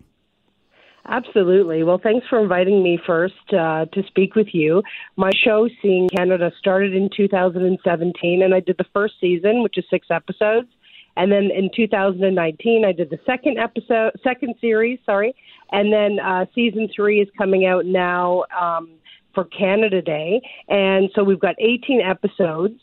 Absolutely. 1.10 1.84
Well, 1.84 2.00
thanks 2.02 2.26
for 2.28 2.42
inviting 2.42 2.82
me 2.82 3.00
first 3.06 3.36
uh, 3.54 3.86
to 3.86 4.04
speak 4.08 4.34
with 4.34 4.48
you. 4.54 4.82
My 5.16 5.30
show, 5.44 5.70
Seeing 5.84 6.10
Canada, 6.10 6.52
started 6.58 6.96
in 6.96 7.12
2017, 7.16 8.42
and 8.42 8.54
I 8.56 8.62
did 8.62 8.78
the 8.80 8.86
first 8.94 9.14
season, 9.22 9.62
which 9.62 9.78
is 9.78 9.86
six 9.92 10.08
episodes. 10.10 10.70
And 11.18 11.32
then 11.32 11.50
in 11.54 11.72
2019, 11.76 12.86
I 12.86 12.92
did 12.92 13.10
the 13.10 13.20
second 13.26 13.58
episode, 13.58 14.12
second 14.24 14.54
series, 14.62 15.00
sorry. 15.04 15.36
And 15.72 15.92
then 15.92 16.20
uh, 16.20 16.46
season 16.54 16.88
three 16.96 17.20
is 17.20 17.28
coming 17.38 17.66
out 17.66 17.86
now 17.86 18.44
um, 18.58 18.92
for 19.34 19.46
Canada 19.46 20.02
Day. 20.02 20.42
And 20.70 21.10
so 21.16 21.24
we've 21.24 21.40
got 21.40 21.56
18 21.60 22.02
episodes. 22.02 22.80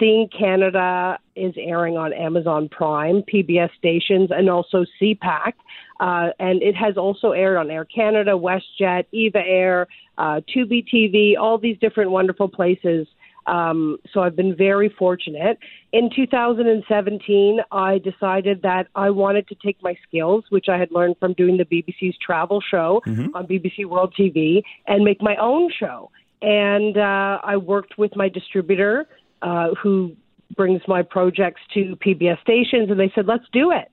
Seeing 0.00 0.28
Canada 0.36 1.18
is 1.36 1.54
airing 1.56 1.96
on 1.96 2.12
Amazon 2.12 2.68
Prime, 2.68 3.22
PBS 3.32 3.70
stations, 3.78 4.30
and 4.32 4.50
also 4.50 4.84
CPAC. 5.00 5.52
Uh, 6.00 6.30
and 6.40 6.62
it 6.62 6.74
has 6.74 6.96
also 6.96 7.30
aired 7.30 7.56
on 7.58 7.70
Air 7.70 7.84
Canada, 7.84 8.32
WestJet, 8.32 9.04
Eva 9.12 9.38
Air, 9.46 9.86
uh, 10.18 10.40
Tubi 10.52 10.84
TV, 10.92 11.34
all 11.38 11.58
these 11.58 11.78
different 11.78 12.10
wonderful 12.10 12.48
places. 12.48 13.06
Um, 13.46 13.98
so 14.12 14.20
I've 14.20 14.36
been 14.36 14.54
very 14.56 14.88
fortunate. 14.88 15.58
In 15.92 16.10
2017, 16.14 17.60
I 17.70 17.98
decided 17.98 18.62
that 18.62 18.88
I 18.94 19.10
wanted 19.10 19.48
to 19.48 19.54
take 19.64 19.76
my 19.82 19.94
skills, 20.06 20.44
which 20.50 20.68
I 20.68 20.78
had 20.78 20.90
learned 20.90 21.16
from 21.18 21.34
doing 21.34 21.56
the 21.56 21.64
BBC's 21.64 22.16
travel 22.18 22.60
show 22.60 23.02
Mhm. 23.06 23.30
on 23.34 23.46
BBC 23.46 23.84
World 23.84 24.14
TV, 24.18 24.62
and 24.86 25.04
make 25.04 25.20
my 25.22 25.36
own 25.36 25.70
show. 25.70 26.10
And 26.42 26.96
uh, 26.96 27.40
I 27.42 27.56
worked 27.56 27.98
with 27.98 28.16
my 28.16 28.28
distributor, 28.28 29.06
uh, 29.42 29.70
who 29.74 30.12
brings 30.56 30.82
my 30.86 31.02
projects 31.02 31.60
to 31.74 31.96
PBS 31.96 32.40
stations, 32.40 32.90
and 32.90 32.98
they 32.98 33.10
said, 33.14 33.26
let's 33.26 33.48
do 33.52 33.70
it. 33.70 33.90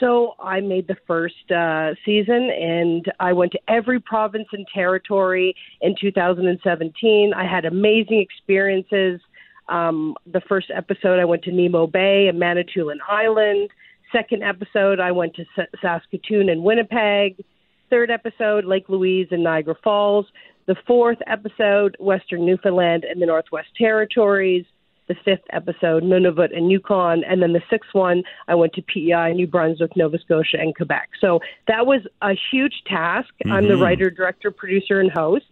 So 0.00 0.34
I 0.40 0.60
made 0.60 0.88
the 0.88 0.96
first 1.06 1.52
uh, 1.54 1.90
season, 2.06 2.50
and 2.50 3.04
I 3.20 3.34
went 3.34 3.52
to 3.52 3.60
every 3.68 4.00
province 4.00 4.48
and 4.52 4.66
territory 4.74 5.54
in 5.82 5.94
2017. 6.00 7.32
I 7.36 7.44
had 7.44 7.66
amazing 7.66 8.18
experiences. 8.18 9.20
Um, 9.68 10.16
the 10.26 10.40
first 10.48 10.70
episode, 10.74 11.20
I 11.20 11.26
went 11.26 11.44
to 11.44 11.52
Nimmo 11.52 11.86
Bay 11.86 12.28
and 12.28 12.38
Manitoulin 12.38 12.98
Island. 13.08 13.70
Second 14.10 14.42
episode, 14.42 15.00
I 15.00 15.12
went 15.12 15.36
to 15.36 15.44
Saskatoon 15.80 16.48
and 16.48 16.64
Winnipeg. 16.64 17.44
Third 17.90 18.10
episode, 18.10 18.64
Lake 18.64 18.88
Louise 18.88 19.28
and 19.30 19.44
Niagara 19.44 19.76
Falls. 19.84 20.26
The 20.66 20.76
fourth 20.86 21.18
episode, 21.26 21.96
Western 22.00 22.46
Newfoundland 22.46 23.04
and 23.04 23.20
the 23.20 23.26
Northwest 23.26 23.68
Territories 23.76 24.64
the 25.10 25.16
fifth 25.24 25.44
episode, 25.52 26.04
Nunavut 26.04 26.56
and 26.56 26.70
Yukon, 26.70 27.24
and 27.24 27.42
then 27.42 27.52
the 27.52 27.62
sixth 27.68 27.90
one, 27.94 28.22
I 28.46 28.54
went 28.54 28.74
to 28.74 28.82
PEI, 28.82 29.32
New 29.34 29.48
Brunswick, 29.48 29.96
Nova 29.96 30.20
Scotia, 30.20 30.58
and 30.60 30.72
Quebec. 30.72 31.08
So 31.20 31.40
that 31.66 31.84
was 31.84 32.02
a 32.22 32.34
huge 32.52 32.84
task. 32.86 33.30
I'm 33.50 33.66
the 33.66 33.74
Mhm. 33.74 33.82
writer, 33.82 34.08
director, 34.08 34.52
producer, 34.52 35.00
and 35.00 35.10
host, 35.10 35.46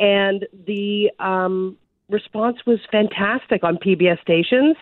and 0.00 0.44
the 0.66 1.12
um, 1.20 1.76
response 2.10 2.58
was 2.66 2.80
fantastic 2.90 3.62
on 3.62 3.78
PBS 3.78 4.20
stations, 4.20 4.76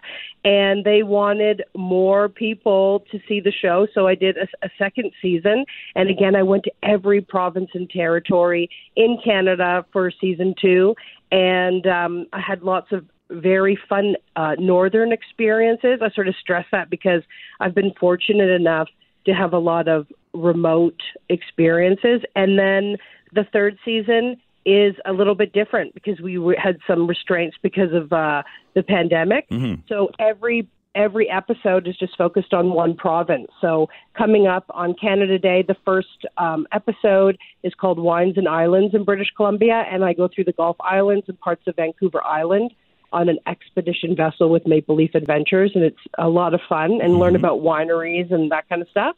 and 0.44 0.82
they 0.82 1.02
wanted 1.02 1.62
more 1.76 2.30
people 2.30 3.04
to 3.10 3.20
see 3.28 3.38
the 3.38 3.52
show. 3.52 3.86
So 3.94 4.08
I 4.08 4.14
did 4.14 4.38
a, 4.38 4.48
a 4.64 4.70
second 4.78 5.12
season, 5.20 5.66
and 5.94 6.08
again, 6.08 6.34
I 6.34 6.42
went 6.42 6.64
to 6.64 6.72
every 6.82 7.20
province 7.20 7.70
and 7.74 7.88
territory 7.90 8.70
in 8.96 9.18
Canada 9.22 9.84
for 9.92 10.10
season 10.10 10.54
two, 10.58 10.96
and 11.30 11.86
um, 11.86 12.26
I 12.32 12.40
had 12.40 12.62
lots 12.62 12.92
of 12.92 13.04
very 13.32 13.78
fun 13.88 14.16
uh, 14.36 14.54
northern 14.58 15.12
experiences. 15.12 16.00
I 16.02 16.10
sort 16.10 16.28
of 16.28 16.34
stress 16.40 16.66
that 16.72 16.90
because 16.90 17.22
I've 17.60 17.74
been 17.74 17.92
fortunate 17.98 18.50
enough 18.50 18.88
to 19.26 19.32
have 19.32 19.52
a 19.52 19.58
lot 19.58 19.88
of 19.88 20.06
remote 20.34 21.00
experiences. 21.28 22.22
And 22.34 22.58
then 22.58 22.96
the 23.32 23.44
third 23.52 23.78
season 23.84 24.36
is 24.64 24.94
a 25.04 25.12
little 25.12 25.34
bit 25.34 25.52
different 25.52 25.94
because 25.94 26.20
we 26.20 26.38
had 26.62 26.78
some 26.86 27.06
restraints 27.06 27.56
because 27.62 27.92
of 27.92 28.12
uh, 28.12 28.42
the 28.74 28.82
pandemic. 28.82 29.48
Mhm. 29.50 29.82
So 29.88 30.10
every 30.18 30.68
every 30.94 31.28
episode 31.30 31.88
is 31.88 31.96
just 31.96 32.16
focused 32.16 32.52
on 32.52 32.70
one 32.70 32.94
province. 32.94 33.48
So, 33.60 33.88
coming 34.14 34.46
up 34.46 34.66
on 34.70 34.94
Canada 34.94 35.38
Day, 35.38 35.64
the 35.66 35.76
first 35.84 36.26
um, 36.36 36.66
episode 36.72 37.38
is 37.62 37.72
called 37.74 37.98
Wines 37.98 38.36
and 38.36 38.46
Islands 38.46 38.94
in 38.94 39.04
British 39.04 39.30
Columbia, 39.36 39.84
and 39.90 40.04
I 40.04 40.12
go 40.12 40.28
through 40.28 40.44
the 40.44 40.52
Gulf 40.52 40.76
Islands 40.80 41.24
and 41.28 41.40
parts 41.40 41.66
of 41.66 41.76
Vancouver 41.76 42.22
Island 42.22 42.72
on 43.12 43.28
an 43.28 43.38
expedition 43.46 44.16
vessel 44.16 44.50
with 44.50 44.66
Maple 44.66 44.96
Leaf 44.96 45.14
Adventures, 45.14 45.72
and 45.74 45.84
it's 45.84 45.98
a 46.18 46.28
lot 46.28 46.54
of 46.54 46.60
fun 46.68 46.92
and 46.92 47.00
mm-hmm. 47.00 47.20
learn 47.20 47.36
about 47.36 47.60
wineries 47.60 48.32
and 48.32 48.50
that 48.50 48.68
kind 48.68 48.82
of 48.82 48.88
stuff. 48.88 49.16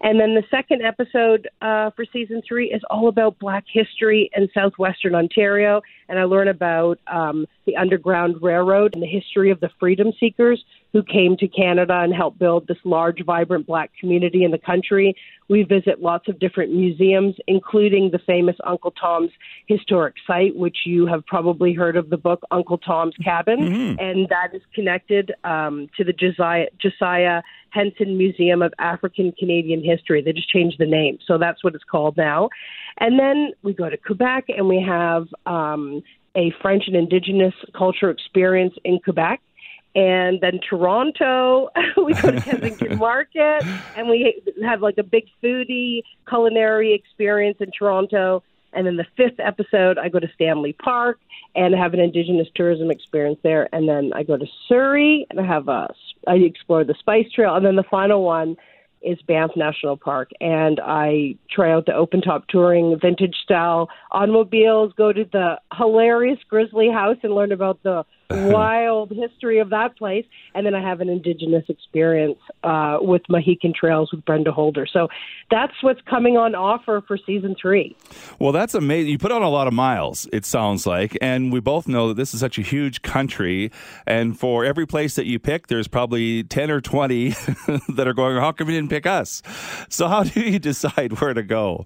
And 0.00 0.20
then 0.20 0.34
the 0.34 0.42
second 0.50 0.82
episode 0.82 1.48
uh, 1.62 1.90
for 1.90 2.04
season 2.12 2.42
three 2.46 2.70
is 2.70 2.82
all 2.90 3.08
about 3.08 3.38
Black 3.38 3.64
history 3.72 4.30
in 4.36 4.48
southwestern 4.52 5.14
Ontario. 5.14 5.80
And 6.08 6.18
I 6.18 6.24
learn 6.24 6.48
about 6.48 6.98
um, 7.06 7.46
the 7.64 7.76
Underground 7.76 8.42
Railroad 8.42 8.94
and 8.94 9.02
the 9.02 9.06
history 9.06 9.50
of 9.50 9.60
the 9.60 9.70
freedom 9.80 10.12
seekers 10.20 10.62
who 10.94 11.02
came 11.02 11.36
to 11.36 11.48
Canada 11.48 11.98
and 12.02 12.14
helped 12.14 12.38
build 12.38 12.68
this 12.68 12.78
large, 12.84 13.22
vibrant 13.26 13.66
Black 13.66 13.90
community 13.98 14.44
in 14.44 14.52
the 14.52 14.58
country. 14.58 15.12
We 15.48 15.64
visit 15.64 16.00
lots 16.00 16.28
of 16.28 16.38
different 16.38 16.72
museums, 16.72 17.34
including 17.48 18.10
the 18.12 18.20
famous 18.20 18.54
Uncle 18.64 18.92
Tom's 18.92 19.32
Historic 19.66 20.14
Site, 20.24 20.54
which 20.54 20.78
you 20.86 21.06
have 21.06 21.26
probably 21.26 21.74
heard 21.74 21.96
of 21.96 22.10
the 22.10 22.16
book 22.16 22.42
Uncle 22.52 22.78
Tom's 22.78 23.16
Cabin. 23.16 23.58
Mm-hmm. 23.58 23.98
And 23.98 24.28
that 24.28 24.54
is 24.54 24.62
connected 24.72 25.32
um, 25.42 25.88
to 25.96 26.04
the 26.04 26.12
Josiah, 26.12 26.66
Josiah 26.80 27.42
Henson 27.70 28.16
Museum 28.16 28.62
of 28.62 28.72
African 28.78 29.32
Canadian 29.36 29.82
History. 29.82 30.22
They 30.22 30.32
just 30.32 30.48
changed 30.48 30.76
the 30.78 30.86
name, 30.86 31.18
so 31.26 31.38
that's 31.38 31.64
what 31.64 31.74
it's 31.74 31.82
called 31.82 32.16
now. 32.16 32.50
And 33.00 33.18
then 33.18 33.50
we 33.64 33.72
go 33.72 33.90
to 33.90 33.96
Quebec 33.96 34.44
and 34.56 34.68
we 34.68 34.80
have 34.80 35.26
um, 35.44 36.04
a 36.36 36.52
French 36.62 36.84
and 36.86 36.94
Indigenous 36.94 37.54
culture 37.76 38.10
experience 38.10 38.74
in 38.84 39.00
Quebec. 39.00 39.40
And 39.94 40.40
then 40.40 40.58
Toronto, 40.68 41.70
we 42.04 42.14
go 42.14 42.32
to 42.32 42.40
Kensington 42.40 42.98
Market, 42.98 43.64
and 43.96 44.08
we 44.08 44.42
have 44.64 44.82
like 44.82 44.98
a 44.98 45.02
big 45.02 45.24
foodie 45.42 46.02
culinary 46.28 46.94
experience 46.94 47.58
in 47.60 47.70
Toronto. 47.76 48.42
And 48.72 48.86
then 48.86 48.96
the 48.96 49.06
fifth 49.16 49.38
episode, 49.38 49.98
I 49.98 50.08
go 50.08 50.18
to 50.18 50.28
Stanley 50.34 50.72
Park 50.72 51.20
and 51.54 51.74
have 51.76 51.94
an 51.94 52.00
Indigenous 52.00 52.48
tourism 52.56 52.90
experience 52.90 53.38
there. 53.44 53.68
And 53.72 53.88
then 53.88 54.10
I 54.14 54.24
go 54.24 54.36
to 54.36 54.46
Surrey 54.68 55.26
and 55.30 55.38
I 55.38 55.46
have 55.46 55.68
a 55.68 55.94
I 56.26 56.34
explore 56.36 56.84
the 56.84 56.94
Spice 56.98 57.30
Trail, 57.32 57.54
and 57.54 57.64
then 57.64 57.76
the 57.76 57.84
final 57.84 58.24
one 58.24 58.56
is 59.02 59.20
Banff 59.28 59.52
National 59.54 59.96
Park, 59.96 60.30
and 60.40 60.80
I 60.82 61.36
try 61.50 61.72
out 61.72 61.84
the 61.86 61.94
open 61.94 62.22
top 62.22 62.48
touring 62.48 62.98
vintage 62.98 63.36
style 63.44 63.90
automobiles. 64.10 64.92
Go 64.96 65.12
to 65.12 65.24
the 65.30 65.60
hilarious 65.76 66.38
Grizzly 66.48 66.90
House 66.90 67.18
and 67.22 67.34
learn 67.34 67.52
about 67.52 67.82
the 67.82 68.04
wild 68.30 69.12
history 69.12 69.58
of 69.58 69.70
that 69.70 69.96
place. 69.96 70.24
And 70.54 70.64
then 70.64 70.74
I 70.74 70.82
have 70.82 71.00
an 71.00 71.08
Indigenous 71.08 71.64
experience 71.68 72.38
uh, 72.62 72.98
with 73.00 73.22
Mahikan 73.30 73.74
Trails 73.74 74.10
with 74.12 74.24
Brenda 74.24 74.52
Holder. 74.52 74.86
So 74.90 75.08
that's 75.50 75.74
what's 75.82 76.00
coming 76.02 76.36
on 76.36 76.54
offer 76.54 77.02
for 77.06 77.18
season 77.18 77.54
three. 77.60 77.96
Well, 78.38 78.52
that's 78.52 78.74
amazing. 78.74 79.10
You 79.10 79.18
put 79.18 79.32
on 79.32 79.42
a 79.42 79.48
lot 79.48 79.66
of 79.66 79.74
miles, 79.74 80.28
it 80.32 80.44
sounds 80.44 80.86
like. 80.86 81.16
And 81.20 81.52
we 81.52 81.60
both 81.60 81.86
know 81.86 82.08
that 82.08 82.14
this 82.14 82.34
is 82.34 82.40
such 82.40 82.58
a 82.58 82.62
huge 82.62 83.02
country. 83.02 83.70
And 84.06 84.38
for 84.38 84.64
every 84.64 84.86
place 84.86 85.16
that 85.16 85.26
you 85.26 85.38
pick, 85.38 85.66
there's 85.66 85.88
probably 85.88 86.44
10 86.44 86.70
or 86.70 86.80
20 86.80 87.28
that 87.88 88.04
are 88.06 88.14
going, 88.14 88.36
How 88.36 88.52
come 88.52 88.68
you 88.68 88.76
didn't 88.76 88.90
pick 88.90 89.06
us? 89.06 89.42
So, 89.88 90.08
how 90.08 90.24
do 90.24 90.40
you 90.40 90.58
decide 90.64 91.20
where 91.20 91.34
to 91.34 91.42
go? 91.42 91.84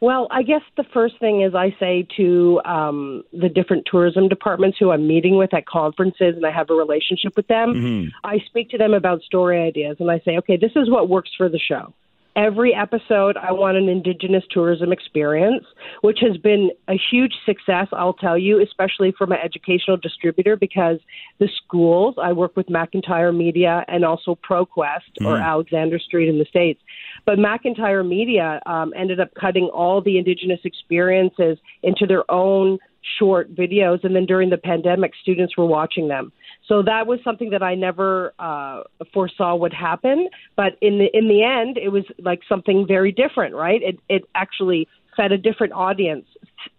Well, 0.00 0.28
I 0.30 0.42
guess 0.42 0.60
the 0.76 0.84
first 0.94 1.18
thing 1.18 1.42
is 1.42 1.54
I 1.54 1.74
say 1.80 2.06
to 2.16 2.60
um, 2.64 3.24
the 3.32 3.48
different 3.48 3.84
tourism 3.90 4.28
departments 4.28 4.78
who 4.78 4.92
I'm 4.92 5.08
meeting 5.08 5.36
with 5.36 5.52
at 5.52 5.66
conferences 5.66 6.34
and 6.36 6.46
I 6.46 6.52
have 6.52 6.70
a 6.70 6.74
relationship 6.74 7.36
with 7.36 7.48
them, 7.48 7.74
mm-hmm. 7.74 8.08
I 8.24 8.38
speak 8.46 8.70
to 8.70 8.78
them 8.78 8.94
about 8.94 9.22
story 9.22 9.60
ideas 9.60 9.96
and 9.98 10.10
I 10.10 10.20
say, 10.24 10.38
okay, 10.38 10.56
this 10.56 10.72
is 10.76 10.88
what 10.88 11.08
works 11.08 11.30
for 11.36 11.48
the 11.48 11.58
show. 11.58 11.92
Every 12.38 12.72
episode, 12.72 13.36
I 13.36 13.50
want 13.50 13.78
an 13.78 13.88
Indigenous 13.88 14.44
tourism 14.52 14.92
experience, 14.92 15.64
which 16.02 16.18
has 16.20 16.36
been 16.36 16.70
a 16.86 16.94
huge 17.10 17.32
success, 17.44 17.88
I'll 17.90 18.12
tell 18.12 18.38
you, 18.38 18.62
especially 18.62 19.12
for 19.18 19.26
my 19.26 19.36
educational 19.42 19.96
distributor, 19.96 20.56
because 20.56 21.00
the 21.40 21.48
schools, 21.64 22.14
I 22.22 22.32
work 22.32 22.56
with 22.56 22.68
McIntyre 22.68 23.36
Media 23.36 23.84
and 23.88 24.04
also 24.04 24.38
ProQuest 24.48 25.18
mm. 25.20 25.26
or 25.26 25.36
Alexander 25.36 25.98
Street 25.98 26.28
in 26.28 26.38
the 26.38 26.44
States. 26.44 26.80
But 27.26 27.38
McIntyre 27.38 28.08
Media 28.08 28.60
um, 28.66 28.92
ended 28.96 29.18
up 29.18 29.34
cutting 29.34 29.68
all 29.74 30.00
the 30.00 30.16
Indigenous 30.16 30.60
experiences 30.62 31.58
into 31.82 32.06
their 32.06 32.30
own 32.30 32.78
short 33.18 33.52
videos, 33.52 34.04
and 34.04 34.14
then 34.14 34.26
during 34.26 34.50
the 34.50 34.58
pandemic, 34.58 35.12
students 35.20 35.56
were 35.56 35.66
watching 35.66 36.06
them. 36.06 36.30
So 36.68 36.82
that 36.82 37.06
was 37.06 37.18
something 37.24 37.50
that 37.50 37.62
I 37.62 37.74
never 37.74 38.34
uh, 38.38 38.82
foresaw 39.12 39.56
would 39.56 39.72
happen. 39.72 40.28
But 40.54 40.76
in 40.80 40.98
the 40.98 41.08
in 41.12 41.28
the 41.28 41.42
end, 41.42 41.78
it 41.78 41.88
was 41.88 42.04
like 42.22 42.40
something 42.48 42.86
very 42.86 43.10
different, 43.10 43.54
right? 43.54 43.82
It 43.82 43.98
it 44.08 44.24
actually 44.34 44.86
fed 45.16 45.32
a 45.32 45.38
different 45.38 45.72
audience, 45.72 46.26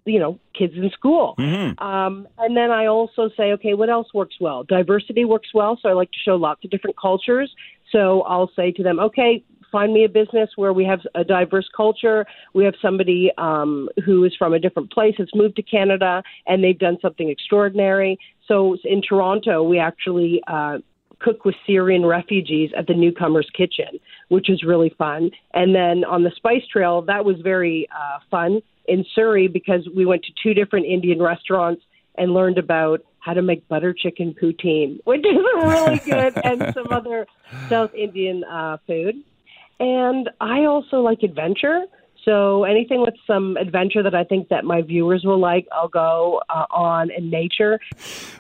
you 0.06 0.20
know, 0.20 0.40
kids 0.58 0.74
in 0.76 0.90
school. 0.92 1.36
Mm-hmm. 1.38 1.84
Um, 1.84 2.28
and 2.38 2.56
then 2.56 2.72
I 2.72 2.86
also 2.86 3.30
say, 3.36 3.52
okay, 3.54 3.74
what 3.74 3.90
else 3.90 4.14
works 4.14 4.36
well? 4.40 4.64
Diversity 4.64 5.26
works 5.26 5.50
well, 5.54 5.78
so 5.82 5.90
I 5.90 5.94
like 5.94 6.12
to 6.12 6.18
show 6.24 6.36
lots 6.36 6.64
of 6.64 6.72
different 6.72 6.98
cultures. 6.98 7.54
So 7.92 8.22
I'll 8.22 8.52
say 8.56 8.72
to 8.72 8.84
them, 8.84 9.00
okay, 9.00 9.44
find 9.72 9.94
me 9.94 10.04
a 10.06 10.10
business 10.10 10.50
where 10.56 10.74
we 10.74 10.86
have 10.86 11.02
a 11.16 11.24
diverse 11.24 11.68
culture. 11.76 12.26
We 12.54 12.66
have 12.66 12.76
somebody 12.82 13.32
um, 13.38 13.90
who 14.06 14.24
is 14.24 14.36
from 14.38 14.54
a 14.54 14.60
different 14.60 14.92
place, 14.92 15.16
has 15.18 15.30
moved 15.34 15.56
to 15.58 15.64
Canada, 15.64 16.24
and 16.48 16.64
they've 16.64 16.78
done 16.78 16.98
something 17.02 17.30
extraordinary. 17.30 18.18
So 18.48 18.78
in 18.84 19.02
Toronto, 19.02 19.64
we 19.64 19.80
actually 19.80 20.42
uh, 20.48 20.80
cook 21.20 21.46
with 21.46 21.56
Syrian 21.68 22.06
refugees 22.06 22.72
at 22.78 22.88
the 22.88 22.94
Newcomers 22.94 23.50
Kitchen, 23.56 24.00
which 24.30 24.50
is 24.50 24.64
really 24.64 24.94
fun. 24.98 25.32
And 25.54 25.76
then 25.76 26.04
on 26.06 26.24
the 26.24 26.32
Spice 26.36 26.66
Trail, 26.72 27.02
that 27.04 27.26
was 27.26 27.36
very 27.44 27.88
uh, 27.92 28.20
fun 28.32 28.62
in 28.88 29.06
Surrey 29.14 29.48
because 29.48 29.88
we 29.96 30.06
went 30.06 30.24
to 30.24 30.32
two 30.42 30.54
different 30.54 30.86
Indian 30.86 31.22
restaurants 31.22 31.84
and 32.18 32.34
learned 32.34 32.58
about 32.58 33.02
how 33.20 33.34
to 33.34 33.42
make 33.42 33.68
butter 33.68 33.94
chicken 33.94 34.36
poutine, 34.42 35.00
which 35.06 35.26
is 35.26 35.38
really 35.56 36.00
good, 36.00 36.34
and 36.44 36.74
some 36.74 36.88
other 36.92 37.28
South 37.70 37.94
Indian 37.94 38.44
uh, 38.46 38.78
food. 38.88 39.16
And 39.80 40.30
I 40.42 40.66
also 40.66 41.02
like 41.02 41.24
adventure. 41.24 41.86
So 42.26 42.66
anything 42.66 43.02
with 43.02 43.14
some 43.26 43.56
adventure 43.58 44.04
that 44.04 44.14
I 44.14 44.24
think 44.26 44.50
that 44.50 44.66
my 44.66 44.82
viewers 44.82 45.24
will 45.24 45.40
like, 45.40 45.68
I'll 45.72 45.88
go 45.88 46.42
uh, 46.50 46.66
on 46.70 47.10
in 47.12 47.30
nature. 47.30 47.80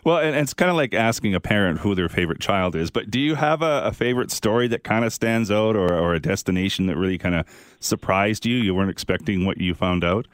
Well, 0.03 0.17
and, 0.17 0.35
it's 0.35 0.53
kind 0.53 0.69
of 0.69 0.75
like 0.75 0.93
asking 0.93 1.33
a 1.33 1.39
parent 1.39 1.79
who 1.79 1.95
their 1.95 2.09
favorite 2.09 2.41
child 2.41 2.75
is. 2.75 2.91
But 2.91 3.09
do 3.09 3.19
you 3.19 3.35
have 3.35 3.61
a, 3.61 3.83
a 3.85 3.93
favorite 3.93 4.31
story 4.31 4.67
that 4.67 4.83
kind 4.83 5.05
of 5.05 5.13
stands 5.13 5.49
out, 5.49 5.75
or, 5.75 5.93
or 5.93 6.13
a 6.13 6.19
destination 6.19 6.87
that 6.87 6.97
really 6.97 7.17
kind 7.17 7.35
of 7.35 7.45
surprised 7.79 8.45
you? 8.45 8.57
You 8.57 8.75
weren't 8.75 8.91
expecting 8.91 9.45
what 9.45 9.59
you 9.59 9.73
found 9.73 10.03
out. 10.03 10.27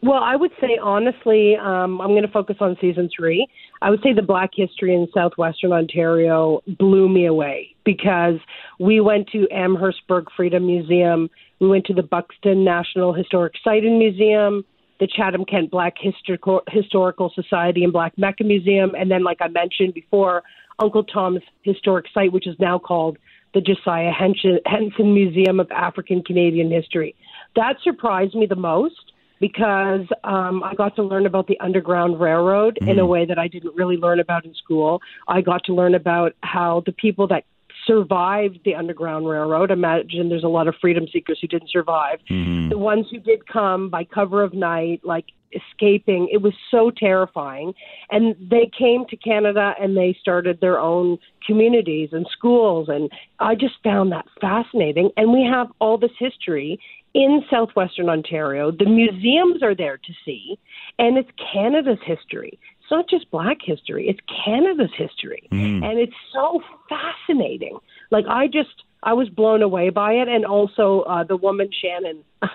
Well, 0.00 0.22
I 0.22 0.36
would 0.36 0.52
say 0.60 0.78
honestly, 0.80 1.56
um, 1.56 2.00
I'm 2.00 2.10
going 2.10 2.22
to 2.22 2.30
focus 2.30 2.56
on 2.60 2.76
season 2.80 3.10
three. 3.14 3.48
I 3.82 3.90
would 3.90 4.00
say 4.02 4.12
the 4.12 4.22
Black 4.22 4.50
history 4.54 4.94
in 4.94 5.08
southwestern 5.12 5.72
Ontario 5.72 6.60
blew 6.78 7.08
me 7.08 7.26
away 7.26 7.74
because 7.84 8.38
we 8.78 9.00
went 9.00 9.28
to 9.30 9.48
Amherstburg 9.50 10.26
Freedom 10.36 10.64
Museum, 10.66 11.28
we 11.60 11.68
went 11.68 11.86
to 11.86 11.94
the 11.94 12.02
Buxton 12.02 12.64
National 12.64 13.12
Historic 13.12 13.54
Site 13.64 13.82
and 13.82 13.98
Museum, 13.98 14.64
the 15.00 15.08
Chatham 15.08 15.44
Kent 15.44 15.70
Black 15.70 15.94
Historical, 16.00 16.62
Historical 16.68 17.32
Society 17.34 17.82
and 17.82 17.92
Black 17.92 18.16
Mecca 18.16 18.44
Museum, 18.44 18.92
and 18.96 19.10
then, 19.10 19.24
like 19.24 19.38
I 19.40 19.48
mentioned 19.48 19.94
before, 19.94 20.44
Uncle 20.78 21.02
Tom's 21.02 21.42
Historic 21.62 22.06
Site, 22.14 22.32
which 22.32 22.46
is 22.46 22.54
now 22.60 22.78
called 22.78 23.18
the 23.54 23.60
Josiah 23.60 24.12
Henson 24.12 25.14
Museum 25.14 25.58
of 25.58 25.68
African 25.72 26.22
Canadian 26.22 26.70
History. 26.70 27.16
That 27.56 27.76
surprised 27.82 28.34
me 28.34 28.46
the 28.46 28.56
most 28.56 29.12
because 29.40 30.06
um, 30.24 30.62
I 30.62 30.74
got 30.74 30.96
to 30.96 31.02
learn 31.02 31.26
about 31.26 31.46
the 31.46 31.58
Underground 31.60 32.20
Railroad 32.20 32.78
mm. 32.80 32.88
in 32.90 32.98
a 32.98 33.02
mm. 33.02 33.08
way 33.08 33.26
that 33.26 33.38
I 33.38 33.48
didn't 33.48 33.74
really 33.74 33.96
learn 33.96 34.20
about 34.20 34.44
in 34.44 34.54
school. 34.54 35.00
I 35.26 35.40
got 35.40 35.64
to 35.64 35.74
learn 35.74 35.94
about 35.94 36.34
how 36.42 36.82
the 36.86 36.92
people 36.92 37.26
that 37.28 37.44
survived 37.86 38.58
the 38.64 38.74
Underground 38.74 39.26
Railroad. 39.26 39.70
Imagine 39.70 40.28
there's 40.28 40.44
a 40.44 40.48
lot 40.48 40.68
of 40.68 40.74
freedom 40.80 41.06
seekers 41.12 41.38
who 41.40 41.48
didn't 41.48 41.70
survive. 41.70 42.18
Mm-hmm. 42.30 42.68
The 42.68 42.78
ones 42.78 43.06
who 43.10 43.18
did 43.18 43.46
come 43.48 43.88
by 43.88 44.04
cover 44.04 44.42
of 44.42 44.52
night, 44.52 45.00
like 45.04 45.26
escaping, 45.52 46.28
it 46.30 46.42
was 46.42 46.52
so 46.70 46.90
terrifying. 46.90 47.72
And 48.10 48.36
they 48.38 48.70
came 48.76 49.06
to 49.06 49.16
Canada 49.16 49.74
and 49.80 49.96
they 49.96 50.16
started 50.20 50.60
their 50.60 50.78
own 50.78 51.18
communities 51.46 52.10
and 52.12 52.26
schools. 52.30 52.88
And 52.88 53.10
I 53.38 53.54
just 53.54 53.74
found 53.82 54.12
that 54.12 54.26
fascinating. 54.40 55.10
And 55.16 55.32
we 55.32 55.48
have 55.50 55.68
all 55.80 55.96
this 55.96 56.10
history 56.18 56.78
in 57.14 57.42
southwestern 57.50 58.08
Ontario. 58.08 58.70
The 58.70 58.86
museums 58.86 59.62
are 59.62 59.74
there 59.74 59.96
to 59.98 60.12
see, 60.24 60.58
and 60.98 61.16
it's 61.18 61.30
Canada's 61.52 61.98
history. 62.04 62.58
It's 62.80 62.90
not 62.90 63.08
just 63.08 63.30
black 63.30 63.58
history, 63.62 64.08
it's 64.08 64.20
Canada's 64.44 64.92
history. 64.96 65.48
Mm. 65.52 65.84
And 65.84 65.98
it's 65.98 66.14
so 66.32 66.62
fascinating. 66.88 67.78
Like, 68.10 68.24
I 68.26 68.46
just, 68.46 68.84
I 69.02 69.12
was 69.12 69.28
blown 69.28 69.62
away 69.62 69.90
by 69.90 70.12
it. 70.12 70.28
And 70.28 70.44
also, 70.44 71.00
uh, 71.00 71.24
the 71.24 71.36
woman, 71.36 71.68
Shannon, 71.70 72.24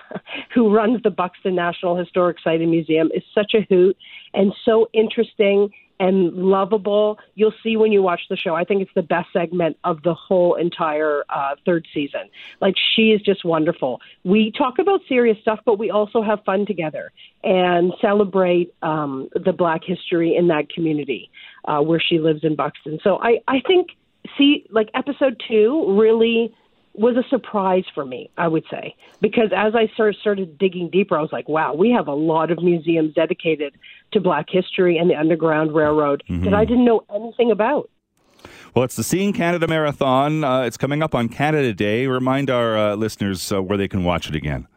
who 0.54 0.74
runs 0.74 1.02
the 1.02 1.10
Buxton 1.10 1.54
National 1.54 1.96
Historic 1.96 2.38
Site 2.42 2.60
and 2.60 2.70
Museum, 2.70 3.10
is 3.14 3.22
such 3.34 3.54
a 3.54 3.66
hoot 3.68 3.96
and 4.32 4.52
so 4.64 4.88
interesting. 4.92 5.70
And 6.00 6.34
lovable. 6.34 7.18
You'll 7.34 7.54
see 7.62 7.76
when 7.76 7.92
you 7.92 8.02
watch 8.02 8.22
the 8.28 8.36
show. 8.36 8.54
I 8.54 8.64
think 8.64 8.82
it's 8.82 8.90
the 8.94 9.02
best 9.02 9.28
segment 9.32 9.76
of 9.84 10.02
the 10.02 10.14
whole 10.14 10.54
entire 10.54 11.24
uh, 11.28 11.54
third 11.64 11.86
season. 11.94 12.22
Like 12.60 12.74
she 12.94 13.10
is 13.10 13.20
just 13.22 13.44
wonderful. 13.44 14.00
We 14.24 14.52
talk 14.56 14.78
about 14.78 15.00
serious 15.08 15.38
stuff, 15.40 15.60
but 15.64 15.78
we 15.78 15.90
also 15.90 16.22
have 16.22 16.44
fun 16.44 16.66
together 16.66 17.12
and 17.42 17.92
celebrate 18.00 18.74
um, 18.82 19.28
the 19.34 19.52
Black 19.52 19.82
history 19.84 20.36
in 20.36 20.48
that 20.48 20.68
community 20.68 21.30
uh, 21.66 21.80
where 21.80 22.00
she 22.00 22.18
lives 22.18 22.40
in 22.42 22.56
Buxton. 22.56 22.98
So 23.02 23.18
I, 23.22 23.38
I 23.46 23.60
think 23.66 23.88
see 24.38 24.66
like 24.70 24.88
episode 24.94 25.40
two 25.48 25.96
really 25.98 26.54
was 26.94 27.16
a 27.16 27.28
surprise 27.28 27.84
for 27.94 28.04
me, 28.04 28.30
I 28.36 28.48
would 28.48 28.64
say, 28.70 28.94
because 29.20 29.50
as 29.54 29.74
I 29.74 29.92
started, 29.94 30.18
started 30.20 30.58
digging 30.58 30.90
deeper, 30.90 31.18
I 31.18 31.20
was 31.20 31.32
like, 31.32 31.48
wow, 31.48 31.74
we 31.74 31.90
have 31.90 32.06
a 32.06 32.14
lot 32.14 32.50
of 32.50 32.62
museums 32.62 33.14
dedicated 33.14 33.74
to 34.12 34.20
Black 34.20 34.46
history 34.48 34.96
and 34.96 35.10
the 35.10 35.16
Underground 35.16 35.74
Railroad 35.74 36.22
mm-hmm. 36.28 36.44
that 36.44 36.54
I 36.54 36.64
didn't 36.64 36.84
know 36.84 37.02
anything 37.12 37.50
about. 37.50 37.90
Well, 38.74 38.84
it's 38.84 38.96
the 38.96 39.02
Seeing 39.02 39.32
Canada 39.32 39.66
Marathon. 39.66 40.44
Uh, 40.44 40.62
it's 40.62 40.76
coming 40.76 41.02
up 41.02 41.14
on 41.14 41.28
Canada 41.28 41.72
Day. 41.72 42.06
Remind 42.06 42.50
our 42.50 42.76
uh, 42.76 42.94
listeners 42.96 43.52
uh, 43.52 43.62
where 43.62 43.78
they 43.78 43.88
can 43.88 44.04
watch 44.04 44.28
it 44.28 44.34
again. 44.34 44.68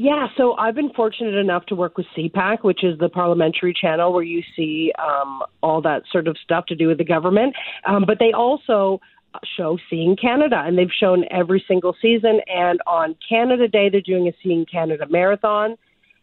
Yeah, 0.00 0.28
so 0.36 0.54
I've 0.54 0.76
been 0.76 0.92
fortunate 0.94 1.34
enough 1.34 1.66
to 1.66 1.74
work 1.74 1.96
with 1.96 2.06
CPAC, 2.16 2.62
which 2.62 2.84
is 2.84 2.96
the 3.00 3.08
parliamentary 3.08 3.74
channel 3.74 4.12
where 4.12 4.22
you 4.22 4.44
see 4.54 4.92
um, 4.96 5.42
all 5.60 5.82
that 5.82 6.02
sort 6.12 6.28
of 6.28 6.36
stuff 6.42 6.66
to 6.66 6.76
do 6.76 6.86
with 6.86 6.98
the 6.98 7.04
government. 7.04 7.56
Um, 7.84 8.04
but 8.06 8.20
they 8.20 8.32
also 8.32 9.00
show 9.56 9.78
Seeing 9.90 10.16
Canada, 10.16 10.62
and 10.64 10.78
they've 10.78 10.90
shown 10.90 11.24
every 11.30 11.64
single 11.66 11.94
season. 12.00 12.40
And 12.46 12.80
on 12.86 13.16
Canada 13.28 13.68
Day, 13.68 13.88
they're 13.88 14.00
doing 14.00 14.28
a 14.28 14.32
Seeing 14.42 14.66
Canada 14.66 15.06
marathon, 15.08 15.76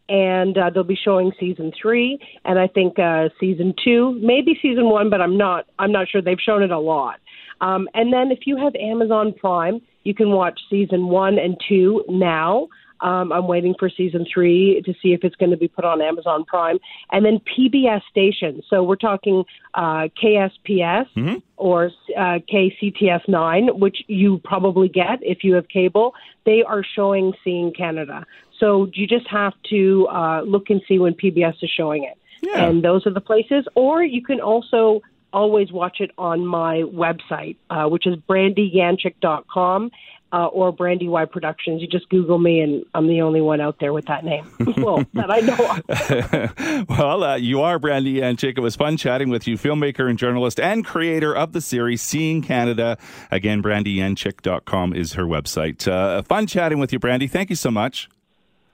and 0.10 0.58
uh, 0.58 0.70
they'll 0.70 0.84
be 0.84 0.98
showing 1.02 1.32
season 1.40 1.72
three, 1.80 2.20
and 2.44 2.60
I 2.60 2.68
think 2.68 3.00
uh, 3.00 3.30
season 3.40 3.74
two, 3.84 4.20
maybe 4.22 4.58
season 4.62 4.90
one, 4.90 5.10
but 5.10 5.22
I'm 5.22 5.38
not. 5.38 5.66
I'm 5.80 5.92
not 5.92 6.08
sure. 6.10 6.22
They've 6.22 6.38
shown 6.40 6.64
it 6.64 6.72
a 6.72 6.80
lot. 6.80 7.20
Um, 7.62 7.88
and 7.94 8.12
then 8.12 8.32
if 8.32 8.40
you 8.46 8.58
have 8.58 8.76
Amazon 8.76 9.34
Prime, 9.34 9.82
you 10.04 10.14
can 10.14 10.30
watch 10.30 10.60
season 10.70 11.08
one 11.08 11.40
and 11.40 11.58
two 11.68 12.04
now. 12.08 12.68
Um, 13.06 13.32
I'm 13.32 13.48
waiting 13.48 13.76
for 13.78 13.88
season 13.88 14.26
three 14.34 14.82
to 14.84 14.94
see 15.00 15.14
if 15.14 15.24
it's 15.24 15.36
going 15.36 15.52
to 15.52 15.58
be 15.58 15.68
put 15.68 15.86
on 15.86 16.02
Amazon 16.02 16.44
Prime. 16.44 16.80
And 17.12 17.24
then 17.24 17.40
PBS 17.40 18.02
stations. 18.10 18.64
So 18.68 18.82
we're 18.82 18.96
talking 18.96 19.44
uh, 19.76 20.08
KSPS 20.22 21.06
mm-hmm. 21.16 21.36
or 21.56 21.92
uh, 22.18 22.40
KCTS 22.52 23.28
9, 23.28 23.80
which 23.80 23.98
you 24.08 24.42
probably 24.44 24.90
get 24.90 25.20
if 25.22 25.44
you 25.44 25.54
have 25.54 25.68
cable. 25.68 26.16
They 26.48 26.64
are 26.64 26.84
showing 26.96 27.34
Seeing 27.44 27.72
Canada. 27.74 28.26
So 28.60 28.90
you 28.94 29.06
just 29.06 29.28
have 29.30 29.54
to 29.70 30.08
uh, 30.08 30.42
look 30.42 30.72
and 30.72 30.82
see 30.88 30.98
when 30.98 31.14
PBS 31.14 31.62
is 31.62 31.70
showing 31.70 32.06
it. 32.06 32.18
Yeah. 32.42 32.66
And 32.66 32.84
those 32.84 33.06
are 33.06 33.14
the 33.14 33.22
places. 33.22 33.68
Or 33.76 34.04
you 34.04 34.24
can 34.24 34.42
also 34.42 35.02
always 35.32 35.72
watch 35.72 35.98
it 36.00 36.10
on 36.18 36.44
my 36.44 36.78
website, 36.78 37.58
uh, 37.70 37.86
which 37.88 38.08
is 38.08 38.16
brandyyanchyk.com 38.28 39.92
uh, 40.32 40.48
or 40.48 40.72
Brandy 40.72 41.08
Y 41.08 41.26
Productions. 41.26 41.82
You 41.82 41.88
just 41.88 42.10
Google 42.10 42.38
me, 42.38 42.60
and 42.60 42.86
I'm 42.94 43.08
the 43.08 43.22
only 43.22 43.42
one 43.42 43.62
out 43.62 43.78
there 43.80 43.94
with 43.94 44.06
that 44.06 44.26
name. 44.26 44.46
well, 44.78 45.06
that 45.14 45.32
I 45.32 45.40
know 45.40 46.86
well, 46.90 47.24
uh, 47.24 47.36
you 47.36 47.62
are 47.62 47.80
Brandy 47.80 48.16
Yanchyk. 48.16 48.58
It 48.58 48.62
was 48.62 48.76
fun 48.76 48.98
chatting 48.98 49.30
with 49.30 49.48
you, 49.48 49.58
filmmaker 49.58 50.10
and 50.10 50.18
journalist 50.18 50.60
and 50.60 50.86
creator 50.86 51.36
of 51.36 51.54
the 51.54 51.62
series 51.62 52.02
Seeing 52.02 52.42
Canada. 52.42 52.98
Again, 53.32 53.62
brandyyanchyk.com 53.64 54.94
is 54.94 55.14
her 55.14 55.24
website. 55.24 55.88
Uh, 55.88 56.22
fun 56.24 56.48
chatting 56.48 56.80
with 56.80 56.92
you, 56.92 57.00
Brandy. 57.00 57.28
Thank 57.28 57.50
you 57.50 57.56
so 57.56 57.72
much. 57.72 58.10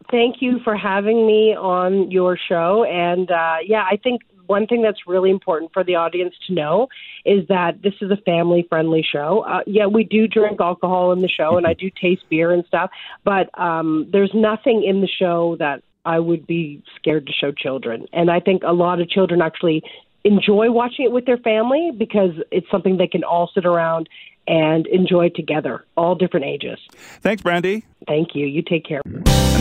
Thank 0.09 0.41
you 0.41 0.59
for 0.63 0.75
having 0.75 1.25
me 1.25 1.55
on 1.55 2.11
your 2.11 2.37
show. 2.37 2.83
And 2.83 3.29
uh, 3.31 3.57
yeah, 3.65 3.85
I 3.89 3.97
think 3.97 4.21
one 4.51 4.67
thing 4.67 4.81
that's 4.81 5.07
really 5.07 5.31
important 5.31 5.71
for 5.71 5.81
the 5.81 5.95
audience 5.95 6.35
to 6.47 6.53
know 6.53 6.89
is 7.25 7.47
that 7.47 7.81
this 7.81 7.93
is 8.01 8.11
a 8.11 8.17
family 8.17 8.65
friendly 8.67 9.01
show. 9.01 9.45
Uh, 9.47 9.61
yeah, 9.65 9.85
we 9.85 10.03
do 10.03 10.27
drink 10.27 10.59
alcohol 10.59 11.13
in 11.13 11.21
the 11.21 11.29
show, 11.29 11.57
and 11.57 11.65
I 11.65 11.73
do 11.73 11.89
taste 11.89 12.23
beer 12.29 12.51
and 12.51 12.65
stuff, 12.65 12.91
but 13.23 13.47
um, 13.57 14.09
there's 14.11 14.33
nothing 14.33 14.83
in 14.83 14.99
the 14.99 15.07
show 15.07 15.55
that 15.59 15.83
I 16.03 16.19
would 16.19 16.45
be 16.45 16.83
scared 16.97 17.27
to 17.27 17.33
show 17.33 17.53
children. 17.53 18.07
And 18.11 18.29
I 18.29 18.41
think 18.41 18.63
a 18.63 18.73
lot 18.73 18.99
of 18.99 19.09
children 19.09 19.41
actually 19.41 19.83
enjoy 20.25 20.69
watching 20.69 21.05
it 21.05 21.13
with 21.13 21.25
their 21.25 21.37
family 21.37 21.91
because 21.97 22.31
it's 22.51 22.69
something 22.69 22.97
they 22.97 23.07
can 23.07 23.23
all 23.23 23.49
sit 23.53 23.65
around 23.65 24.09
and 24.47 24.85
enjoy 24.87 25.29
together, 25.29 25.85
all 25.95 26.15
different 26.15 26.45
ages. 26.45 26.79
Thanks, 27.21 27.41
Brandy. 27.41 27.85
Thank 28.05 28.35
you. 28.35 28.45
You 28.45 28.63
take 28.63 28.85
care. 28.85 29.01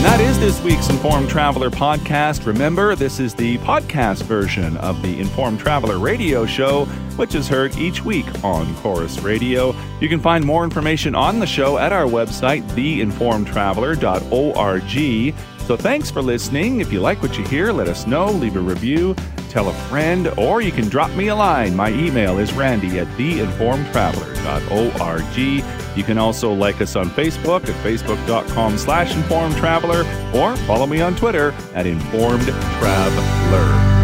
And 0.01 0.09
that 0.09 0.19
is 0.19 0.39
this 0.39 0.59
week's 0.63 0.89
Informed 0.89 1.29
Traveler 1.29 1.69
podcast. 1.69 2.47
Remember, 2.47 2.95
this 2.95 3.19
is 3.19 3.35
the 3.35 3.59
podcast 3.59 4.23
version 4.23 4.75
of 4.77 4.99
the 5.03 5.19
Informed 5.19 5.59
Traveler 5.59 5.99
radio 5.99 6.43
show, 6.43 6.85
which 7.17 7.35
is 7.35 7.47
heard 7.47 7.77
each 7.77 8.03
week 8.03 8.25
on 8.43 8.75
Corus 8.77 9.19
Radio. 9.19 9.75
You 9.99 10.09
can 10.09 10.19
find 10.19 10.43
more 10.43 10.63
information 10.63 11.13
on 11.13 11.37
the 11.37 11.45
show 11.45 11.77
at 11.77 11.93
our 11.93 12.05
website, 12.05 12.63
theinformedtraveler.org. 12.69 15.35
So 15.67 15.77
thanks 15.77 16.09
for 16.09 16.23
listening. 16.23 16.81
If 16.81 16.91
you 16.91 16.99
like 16.99 17.21
what 17.21 17.37
you 17.37 17.45
hear, 17.45 17.71
let 17.71 17.87
us 17.87 18.07
know, 18.07 18.31
leave 18.31 18.55
a 18.55 18.59
review, 18.59 19.15
tell 19.51 19.69
a 19.69 19.73
friend, 19.89 20.27
or 20.37 20.61
you 20.61 20.71
can 20.71 20.87
drop 20.89 21.15
me 21.15 21.27
a 21.27 21.35
line. 21.35 21.75
My 21.75 21.89
email 21.89 22.39
is 22.39 22.51
randy 22.53 22.97
at 22.99 23.07
theinformedtraveler.org. 23.09 25.97
You 25.97 26.03
can 26.03 26.17
also 26.17 26.53
like 26.53 26.79
us 26.79 26.95
on 26.95 27.09
Facebook 27.09 27.67
at 27.67 27.75
facebook.com 27.83 28.77
slash 28.77 29.13
informed 29.13 29.57
traveler 29.57 30.05
or 30.33 30.55
follow 30.65 30.87
me 30.87 31.01
on 31.01 31.13
Twitter 31.15 31.53
at 31.73 31.85
informed 31.85 32.45
traveler. 32.45 34.00